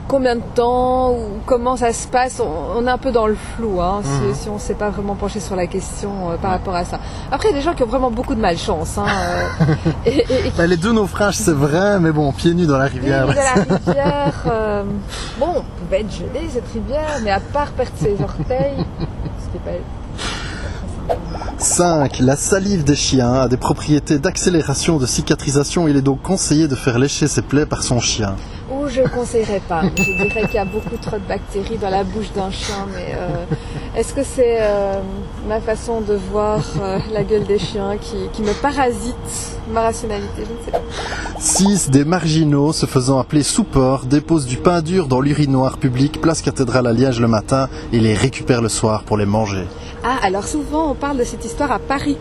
combien 0.08 0.36
de 0.36 0.42
temps 0.54 1.10
ou 1.12 1.18
comment 1.44 1.76
ça 1.76 1.92
se 1.92 2.08
passe. 2.08 2.40
On, 2.40 2.78
on 2.78 2.86
est 2.86 2.90
un 2.90 2.96
peu 2.96 3.12
dans 3.12 3.26
le 3.26 3.34
flou 3.56 3.78
hein, 3.82 4.00
si- 4.02 4.10
Mhm. 4.10 4.34
si, 4.34 4.48
on 4.48 4.54
ne 4.54 4.58
s'est 4.58 4.74
pas 4.74 4.88
vraiment 4.88 5.14
penché 5.14 5.38
sur 5.38 5.54
la 5.54 5.66
question 5.66 6.10
euh, 6.30 6.36
par 6.40 6.50
rapport 6.52 6.74
à 6.74 6.84
ça. 6.86 6.98
Après, 7.30 7.48
il 7.48 7.52
y 7.52 7.54
a 7.54 7.58
des 7.58 7.64
gens 7.64 7.74
qui 7.74 7.82
ont 7.82 7.86
vraiment 7.86 8.10
beaucoup 8.10 8.34
de 8.34 8.40
malchance. 8.40 8.96
Hein, 8.96 9.04
et, 10.06 10.10
et- 10.16 10.20
et 10.46 10.50
qui 10.50 10.56
Bah, 10.56 10.66
les 10.66 10.78
deux 10.78 10.92
naufrages, 10.92 11.36
c'est 11.36 11.52
vrai, 11.54 12.00
mais 12.00 12.10
bon, 12.12 12.32
pieds 12.32 12.54
nus 12.54 12.66
dans 12.66 12.78
la 12.78 12.86
rivière. 12.86 13.26
la 13.26 13.62
rivière. 13.76 14.44
bon, 15.38 15.46
on 15.56 15.62
pouvait 15.84 16.00
être 16.00 16.12
gelé 16.12 16.48
cette 16.50 16.68
rivière, 16.72 17.18
mais 17.22 17.30
à 17.30 17.40
part 17.40 17.68
perdre 17.72 17.92
ses 17.98 18.16
orteils, 18.22 18.76
ce 18.98 19.50
qui 19.50 19.56
est 19.58 19.60
pas 19.60 19.76
5. 21.58 22.20
La 22.20 22.36
salive 22.36 22.84
des 22.84 22.94
chiens 22.94 23.34
a 23.34 23.48
des 23.48 23.56
propriétés 23.56 24.18
d'accélération 24.18 24.98
de 24.98 25.06
cicatrisation. 25.06 25.88
Il 25.88 25.96
est 25.96 26.02
donc 26.02 26.22
conseillé 26.22 26.68
de 26.68 26.74
faire 26.74 26.98
lécher 26.98 27.26
ses 27.26 27.42
plaies 27.42 27.66
par 27.66 27.82
son 27.82 28.00
chien. 28.00 28.36
Ou 28.70 28.88
je 28.88 29.00
ne 29.00 29.08
conseillerais 29.08 29.62
pas. 29.68 29.82
Je 29.96 30.02
dirais 30.02 30.42
qu'il 30.42 30.54
y 30.54 30.58
a 30.58 30.64
beaucoup 30.64 30.96
trop 31.00 31.16
de 31.16 31.26
bactéries 31.26 31.78
dans 31.78 31.90
la 31.90 32.04
bouche 32.04 32.30
d'un 32.34 32.50
chien, 32.50 32.86
mais 32.94 33.14
euh, 33.14 33.44
Est-ce 33.98 34.14
que 34.14 34.22
c'est 34.22 34.58
euh, 34.60 35.00
ma 35.48 35.60
façon 35.60 36.00
de 36.00 36.14
voir 36.14 36.62
euh, 36.80 37.00
la 37.12 37.24
gueule 37.24 37.42
des 37.42 37.58
chiens 37.58 37.96
qui, 38.00 38.14
qui 38.32 38.42
me 38.42 38.52
parasite 38.52 39.16
ma 39.72 39.80
rationalité 39.80 40.28
Je 40.36 40.42
ne 40.42 40.64
sais 40.64 40.70
pas. 40.70 41.40
6. 41.40 41.90
Des 41.90 42.04
marginaux 42.04 42.72
se 42.72 42.86
faisant 42.86 43.18
appeler 43.18 43.42
soupeurs 43.42 44.04
déposent 44.06 44.46
du 44.46 44.56
pain 44.56 44.82
dur 44.82 45.08
dans 45.08 45.20
l'urinoir 45.20 45.78
public, 45.78 46.20
place 46.20 46.42
cathédrale 46.42 46.86
à 46.86 46.92
Liège 46.92 47.20
le 47.20 47.26
matin 47.26 47.68
et 47.92 47.98
les 47.98 48.14
récupèrent 48.14 48.62
le 48.62 48.68
soir 48.68 49.02
pour 49.02 49.16
les 49.16 49.26
manger. 49.26 49.64
Ah, 50.04 50.18
alors 50.22 50.46
souvent 50.46 50.92
on 50.92 50.94
parle 50.94 51.16
de 51.16 51.24
cette 51.24 51.44
histoire 51.44 51.72
à 51.72 51.80
Paris. 51.80 52.18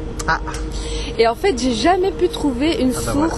Et 1.20 1.28
en 1.28 1.36
fait, 1.36 1.62
j'ai 1.62 1.74
jamais 1.74 2.12
pu 2.12 2.28
trouver 2.28 2.82
une 2.82 2.92
Ah 2.96 3.02
bah 3.06 3.12
voilà. 3.14 3.34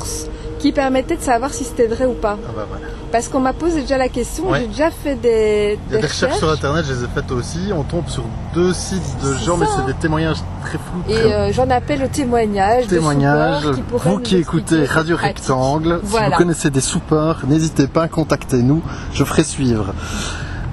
Qui 0.60 0.72
permettait 0.72 1.16
de 1.16 1.22
savoir 1.22 1.54
si 1.54 1.64
c'était 1.64 1.88
vrai 1.88 2.06
ou 2.06 2.14
pas. 2.14 2.38
Ah 2.48 2.52
bah 2.56 2.66
voilà. 2.70 2.86
Parce 3.12 3.28
qu'on 3.28 3.40
m'a 3.40 3.54
posé 3.54 3.82
déjà 3.82 3.98
la 3.98 4.10
question, 4.10 4.50
Ouais. 4.50 4.62
j'ai 4.62 4.68
déjà 4.68 4.92
fait 4.92 5.16
des, 5.16 5.80
Il 5.90 5.96
y 5.96 5.98
a 5.98 6.02
des 6.02 6.08
recherches 6.08 6.38
sur 6.38 6.50
internet, 6.52 6.86
je 6.88 6.94
les 6.94 7.04
ai 7.04 7.08
faites 7.08 7.32
aussi. 7.32 7.72
On 7.74 7.84
tombe 7.84 8.08
sur 8.08 8.24
deux 8.54 8.74
sites 8.74 9.18
de 9.24 9.34
gens, 9.34 9.58
mais 9.58 9.66
c'est 9.66 9.82
hein. 9.82 9.86
des 9.88 9.94
témoignages 9.96 10.38
très 10.62 10.78
flous. 10.78 11.04
Et 11.08 11.34
euh, 11.34 11.52
j'en 11.52 11.70
appelle 11.70 12.04
au 12.04 12.08
témoignage. 12.08 12.88
de 12.88 13.74
qui 13.74 13.82
pourraient 13.82 14.10
Vous 14.10 14.20
qui 14.20 14.38
écoutez 14.38 14.86
Radio. 14.86 15.16
Rectangle, 15.16 16.02
si 16.04 16.16
vous 16.18 16.38
connaissez 16.38 16.70
des 16.70 16.82
soupeurs, 16.82 17.42
n'hésitez 17.48 17.88
pas, 17.88 18.08
contactez-nous, 18.08 18.82
je 19.14 19.24
ferai 19.24 19.44
suivre. 19.44 19.94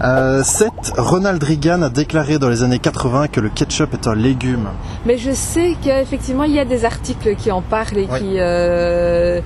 Euh, 0.03 0.43
7. 0.43 0.71
Ronald 0.99 1.43
Reagan 1.43 1.81
a 1.83 1.89
déclaré 1.89 2.39
dans 2.39 2.51
les 2.51 2.63
années 2.63 2.79
80 2.79 3.29
que 3.29 3.41
le 3.41 3.49
ketchup 3.49 3.95
est 3.95 4.07
un 4.07 4.15
légume. 4.15 4.69
Mais 5.07 5.17
je 5.17 5.31
sais 5.31 5.75
qu'effectivement, 5.83 6.45
il 6.45 6.53
y 6.53 6.59
a 6.59 6.65
des 6.67 6.85
articles 6.85 7.35
qui 7.37 7.51
en 7.51 7.63
parlent 7.63 7.97
et 7.97 8.07
qui, 8.07 8.39
euh, 8.39 9.41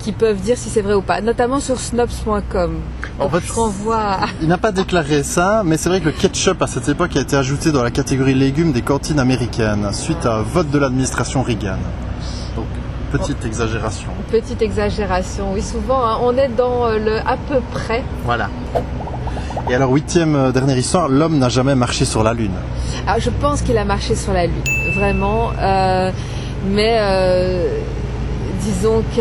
qui 0.00 0.12
peuvent 0.12 0.40
dire 0.40 0.56
si 0.56 0.68
c'est 0.68 0.82
vrai 0.82 0.94
ou 0.94 1.02
pas, 1.02 1.20
notamment 1.20 1.60
sur 1.60 1.78
snobs.com. 1.78 2.74
En 3.18 3.28
fait, 3.28 3.40
je 3.46 3.52
renvoie. 3.52 4.16
Il 4.42 4.48
n'a 4.48 4.58
pas 4.58 4.72
déclaré 4.72 5.22
ça, 5.22 5.62
mais 5.64 5.76
c'est 5.76 5.88
vrai 5.88 6.00
que 6.00 6.06
le 6.06 6.12
ketchup 6.12 6.60
à 6.62 6.66
cette 6.66 6.88
époque 6.88 7.16
a 7.16 7.20
été 7.20 7.36
ajouté 7.36 7.70
dans 7.70 7.82
la 7.82 7.90
catégorie 7.90 8.34
légumes 8.34 8.72
des 8.72 8.82
cantines 8.82 9.20
américaines, 9.20 9.88
suite 9.92 10.24
à 10.26 10.36
un 10.36 10.42
vote 10.42 10.70
de 10.70 10.78
l'administration 10.78 11.42
Reagan. 11.42 11.76
Donc, 12.56 12.66
petite 13.12 13.44
exagération. 13.44 14.08
Petite 14.30 14.62
exagération, 14.62 15.52
oui, 15.52 15.62
souvent, 15.62 16.04
hein, 16.04 16.18
on 16.22 16.36
est 16.36 16.48
dans 16.48 16.86
euh, 16.86 16.98
le 16.98 17.18
à 17.18 17.36
peu 17.36 17.60
près. 17.72 18.02
Voilà. 18.24 18.48
Et 19.68 19.74
alors, 19.74 19.92
huitième 19.92 20.34
euh, 20.34 20.52
dernière 20.52 20.78
histoire, 20.78 21.08
l'homme 21.08 21.38
n'a 21.38 21.48
jamais 21.48 21.74
marché 21.74 22.04
sur 22.04 22.22
la 22.22 22.32
Lune. 22.32 22.54
Alors, 23.06 23.20
je 23.20 23.30
pense 23.30 23.62
qu'il 23.62 23.76
a 23.78 23.84
marché 23.84 24.14
sur 24.14 24.32
la 24.32 24.46
Lune, 24.46 24.62
vraiment. 24.96 25.50
euh, 25.60 26.10
mais 26.68 26.98
euh, 27.00 27.78
disons 28.60 29.02
que 29.16 29.20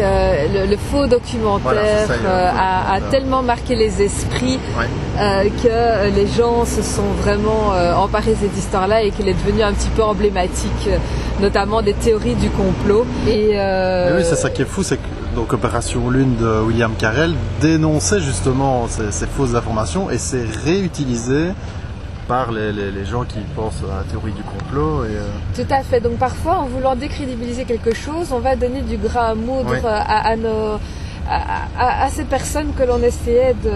le, 0.54 0.70
le 0.70 0.78
faux 0.78 1.08
documentaire 1.08 1.60
Voilà, 1.64 1.82
a 1.82 2.12
euh, 2.26 2.52
a, 2.58 2.94
a 2.96 3.02
tellement 3.12 3.42
marqué 3.42 3.76
les 3.76 4.02
esprits 4.02 4.60
Ouais. 4.78 4.86
euh, 5.20 5.44
que 5.64 6.16
les 6.16 6.28
gens 6.28 6.66
se 6.66 6.82
sont 6.82 7.10
vraiment 7.24 7.74
euh, 7.74 7.94
emparés 7.96 8.32
de 8.32 8.38
cette 8.42 8.58
histoire-là 8.58 9.04
et 9.04 9.12
qu'il 9.12 9.28
est 9.28 9.34
devenu 9.34 9.64
un 9.64 9.74
petit 9.74 9.90
peu 9.90 10.04
emblématique, 10.04 10.88
euh, 10.88 10.98
notamment 11.42 11.82
des 11.82 11.94
théories 11.94 12.36
du 12.36 12.50
complot. 12.50 13.06
Et, 13.28 13.52
euh, 13.56 14.18
oui, 14.18 14.24
c'est 14.28 14.36
ça 14.36 14.50
qui 14.50 14.62
est 14.62 14.66
fou, 14.66 14.84
c'est 14.84 14.98
que 14.98 15.02
donc 15.36 15.54
Opération 15.54 16.10
Lune 16.10 16.36
de 16.40 16.60
William 16.68 16.92
Carell 16.98 17.34
dénonçait 17.62 18.20
justement 18.20 18.88
ces, 18.88 19.12
ces 19.12 19.28
fausses 19.28 19.56
informations 19.56 20.10
et 20.10 20.18
c'est 20.18 20.44
réutilisé 20.66 21.50
par 22.30 22.52
les, 22.52 22.72
les- 22.72 22.92
les 22.92 23.06
gens 23.06 23.24
qui 23.32 23.40
pensent 23.56 23.82
à 23.92 23.98
la 23.98 24.04
théorie 24.04 24.32
du 24.42 24.44
complot. 24.44 25.04
Et, 25.06 25.16
euh, 25.16 25.28
Tout 25.56 25.72
à 25.80 25.82
fait. 25.82 26.00
Donc 26.00 26.14
parfois, 26.28 26.56
en 26.64 26.68
voulant 26.68 26.96
décrédibiliser 26.96 27.66
quelque 27.66 27.94
chose, 27.94 28.28
on 28.32 28.40
va 28.40 28.56
donner 28.56 28.82
du 28.92 28.98
gras 28.98 29.30
à 29.32 29.36
moudre 29.36 29.74
euh, 29.84 29.88
à, 30.16 30.30
à 30.32 30.36
nos, 30.36 30.74
à, 31.28 31.38
à- 31.78 32.06
à 32.06 32.10
ces 32.10 32.24
personnes 32.26 32.72
que 32.78 32.84
l'on 32.84 33.02
essayait 33.12 33.56
de, 33.66 33.70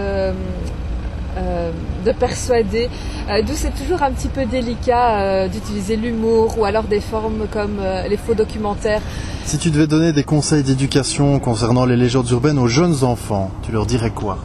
euh, 1.36 1.70
de 2.06 2.12
persuader. 2.12 2.88
Euh, 3.28 3.42
D'où 3.42 3.54
c'est 3.54 3.74
toujours 3.80 4.02
un 4.02 4.12
petit 4.12 4.28
peu 4.28 4.44
délicat 4.44 5.06
euh, 5.18 5.48
d'utiliser 5.48 5.96
l'humour 5.96 6.56
ou 6.58 6.64
alors 6.64 6.84
des 6.84 7.00
formes 7.00 7.46
comme 7.52 7.78
euh, 7.80 8.06
les 8.06 8.16
faux 8.16 8.34
documentaires. 8.34 9.02
Si 9.44 9.58
tu 9.58 9.70
devais 9.70 9.86
donner 9.88 10.12
des 10.12 10.22
conseils 10.24 10.62
d'éducation 10.62 11.38
concernant 11.40 11.84
les 11.86 11.96
légendes 11.96 12.30
urbaines 12.30 12.58
aux 12.58 12.68
jeunes 12.68 13.02
enfants, 13.02 13.50
tu 13.62 13.72
leur 13.72 13.84
dirais 13.86 14.10
quoi? 14.10 14.38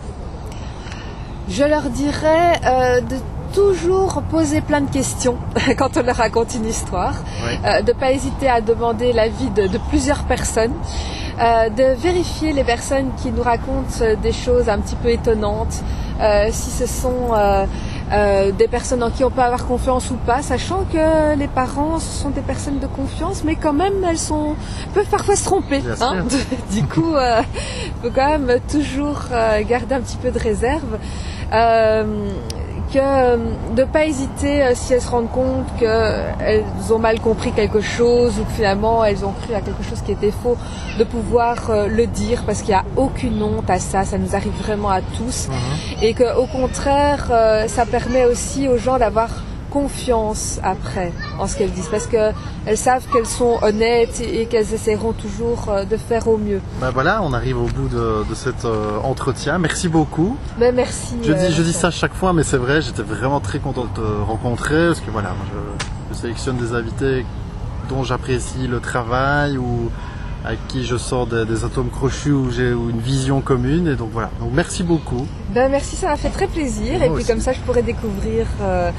Je 1.50 1.63
leur 1.63 1.89
dirais 1.89 2.54
euh, 2.65 3.02
de 3.02 3.15
toujours 3.53 4.21
poser 4.29 4.62
plein 4.62 4.81
de 4.81 4.89
questions 4.91 5.35
quand 5.77 5.97
on 5.97 6.03
leur 6.03 6.15
raconte 6.17 6.55
une 6.55 6.65
histoire, 6.65 7.13
Ouais. 7.45 7.59
euh, 7.65 7.81
de 7.81 7.91
pas 7.93 8.12
hésiter 8.12 8.49
à 8.49 8.62
demander 8.62 9.13
l'avis 9.13 9.49
de, 9.49 9.67
de 9.67 9.77
plusieurs 9.89 10.23
personnes, 10.23 10.73
euh, 11.41 11.69
de 11.69 11.95
vérifier 11.95 12.51
les 12.53 12.63
personnes 12.63 13.12
qui 13.21 13.31
nous 13.31 13.41
racontent 13.43 14.01
euh, 14.01 14.15
des 14.15 14.33
choses 14.33 14.67
un 14.69 14.79
petit 14.79 14.95
peu 14.95 15.09
étonnantes, 15.09 15.81
euh, 16.21 16.49
si 16.51 16.69
ce 16.69 16.85
sont 16.85 17.31
euh, 17.33 18.51
des 18.51 18.67
personnes 18.67 19.03
en 19.03 19.09
qui 19.09 19.23
on 19.23 19.29
peut 19.29 19.41
avoir 19.41 19.65
confiance 19.65 20.09
ou 20.12 20.15
pas, 20.15 20.41
sachant 20.41 20.83
que 20.91 21.38
les 21.38 21.47
parents 21.47 21.99
ce 21.99 22.21
sont 22.23 22.29
des 22.31 22.41
personnes 22.41 22.79
de 22.79 22.88
confiance, 22.88 23.43
mais 23.45 23.55
quand 23.55 23.71
même 23.73 23.93
elles 24.09 24.17
sont 24.17 24.55
peuvent 24.93 25.05
parfois 25.05 25.35
se 25.38 25.45
tromper. 25.45 25.81
Hein. 26.01 26.25
du 26.71 26.83
coup, 26.83 27.13
euh, 27.15 27.41
faut 28.01 28.09
quand 28.13 28.38
même 28.38 28.59
toujours 28.69 29.21
garder 29.67 29.95
un 29.95 30.01
petit 30.01 30.17
peu 30.17 30.31
de 30.31 30.39
réserve. 30.39 30.97
Euh, 31.53 32.29
que 32.93 32.99
euh, 32.99 33.38
de 33.75 33.84
pas 33.84 34.06
hésiter 34.06 34.63
euh, 34.63 34.71
si 34.75 34.93
elles 34.93 35.02
se 35.02 35.10
rendent 35.10 35.32
compte 35.32 35.65
qu'elles 35.78 36.63
ont 36.91 36.99
mal 36.99 37.19
compris 37.19 37.52
quelque 37.52 37.82
chose 37.82 38.39
ou 38.39 38.43
que 38.43 38.52
finalement 38.52 39.04
elles 39.06 39.25
ont 39.25 39.32
cru 39.32 39.54
à 39.54 39.62
quelque 39.62 39.84
chose 39.84 40.02
qui 40.02 40.12
était 40.12 40.32
faux, 40.32 40.58
de 40.97 41.04
pouvoir 41.04 41.69
euh, 41.69 41.88
le 41.88 42.08
dire 42.08 42.43
parce 42.45 42.62
qu'il 42.62 42.69
n'y 42.69 42.80
a 42.80 42.86
aucune 42.95 43.41
honte 43.41 43.69
à 43.69 43.80
ça, 43.80 44.04
ça 44.04 44.17
nous 44.17 44.36
arrive 44.36 44.54
vraiment 44.62 44.89
à 44.89 45.02
tous. 45.02 45.47
Et 46.02 46.13
que 46.13 46.36
au 46.38 46.45
contraire 46.45 47.30
euh, 47.32 47.67
ça 47.67 47.86
permet 47.86 48.25
aussi 48.25 48.67
aux 48.67 48.78
gens 48.78 48.97
d'avoir 48.97 49.30
confiance 49.69 50.60
après 50.63 51.12
en 51.39 51.47
ce 51.47 51.55
qu'elles 51.58 51.71
disent 51.71 51.89
parce 51.89 52.08
que 52.08 52.32
elles 52.65 52.77
savent 52.77 53.05
qu'elles 53.12 53.25
sont 53.25 53.60
honnêtes 53.62 54.21
et 54.21 54.39
et 54.41 54.45
qu'elles 54.45 54.73
essaieront 54.73 55.13
toujours 55.13 55.67
euh, 55.69 55.84
de 55.84 55.97
faire 55.97 56.27
au 56.27 56.38
mieux. 56.38 56.62
Ben 56.79 56.91
voilà, 56.91 57.21
on 57.23 57.34
arrive 57.34 57.58
au 57.58 57.65
bout 57.65 57.88
de, 57.89 58.27
de 58.29 58.36
cet 58.36 58.65
euh, 58.65 58.97
entretien. 59.03 59.58
Merci 59.58 59.89
beaucoup. 59.89 60.38
Mais 60.58 60.71
merci. 60.71 61.15
Je 61.23 61.32
euh, 61.32 61.36
dis, 61.36 61.53
je 61.53 61.62
dis 61.62 61.73
ça 61.73 61.91
chaque 61.91 62.13
fois, 62.13 62.32
mais 62.32 62.43
c'est 62.43 62.58
vrai, 62.58 62.82
j'étais 62.82 63.01
vraiment 63.01 63.39
très 63.39 63.60
content 63.60 63.84
de 63.84 64.01
te 64.01 64.21
rencontrer 64.25 64.88
parce 64.88 65.01
que 65.01 65.12
voilà, 65.12 65.34
je, 65.51 66.13
je 66.13 66.21
sélectionne 66.21 66.58
des 66.58 66.73
invités 66.73 67.25
dont 67.89 68.03
j'apprécie 68.03 68.67
le 68.67 68.79
travail 68.79 69.58
ou 69.58 69.89
avec 70.45 70.60
qui 70.67 70.86
je 70.86 70.95
sors 70.95 71.27
des, 71.27 71.45
des 71.45 71.65
atomes 71.65 71.89
crochus 71.89 72.32
ou 72.32 72.49
j'ai 72.49 72.69
une 72.69 72.99
vision 72.99 73.41
commune 73.41 73.88
et 73.88 73.95
donc 73.95 74.10
voilà. 74.13 74.29
Donc 74.39 74.51
merci 74.53 74.84
beaucoup. 74.84 75.27
Ben 75.53 75.69
merci, 75.69 75.95
ça 75.95 76.08
m'a 76.08 76.15
fait 76.15 76.29
très 76.29 76.47
plaisir. 76.47 76.97
Moi 76.97 77.08
et 77.08 77.10
puis 77.10 77.17
aussi. 77.17 77.27
comme 77.27 77.41
ça, 77.41 77.51
je 77.51 77.60
pourrais 77.60 77.82
découvrir 77.82 78.45
euh, 78.62 78.91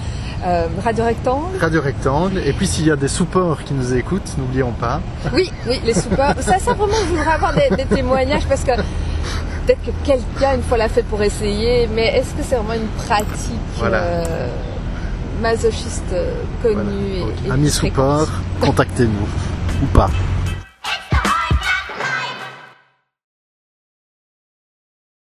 euh, 0.44 0.66
Radio 0.84 1.04
Rectangle. 1.04 1.58
Radio 1.60 1.80
Rectangle. 1.82 2.38
Et 2.44 2.52
puis 2.52 2.66
s'il 2.66 2.86
y 2.86 2.90
a 2.90 2.96
des 2.96 3.08
soupeurs 3.08 3.62
qui 3.64 3.74
nous 3.74 3.94
écoutent, 3.94 4.34
n'oublions 4.38 4.72
pas. 4.72 5.00
Oui, 5.34 5.50
oui, 5.68 5.80
les 5.84 5.94
soupeurs. 5.94 6.34
ça, 6.40 6.58
ça 6.58 6.72
vraiment, 6.74 6.94
je 7.08 7.14
voudrais 7.14 7.32
avoir 7.32 7.52
des, 7.54 7.74
des 7.76 7.84
témoignages 7.84 8.46
parce 8.46 8.62
que 8.64 8.72
peut-être 8.76 9.82
que 9.84 9.90
quelqu'un 10.04 10.54
une 10.56 10.62
fois 10.62 10.78
l'a 10.78 10.88
fait 10.88 11.02
pour 11.02 11.22
essayer, 11.22 11.88
mais 11.94 12.06
est-ce 12.16 12.30
que 12.34 12.42
c'est 12.42 12.56
vraiment 12.56 12.74
une 12.74 12.88
pratique 13.06 13.60
Voilà. 13.78 13.98
euh, 14.02 14.48
masochiste 15.42 16.04
euh, 16.12 16.32
connue 16.62 17.20
Voilà. 17.20 17.32
et- 17.46 17.50
amis 17.50 17.70
soupeurs, 17.70 18.28
contactez-nous 18.60 19.28
ou 19.82 19.86
pas. 19.86 20.10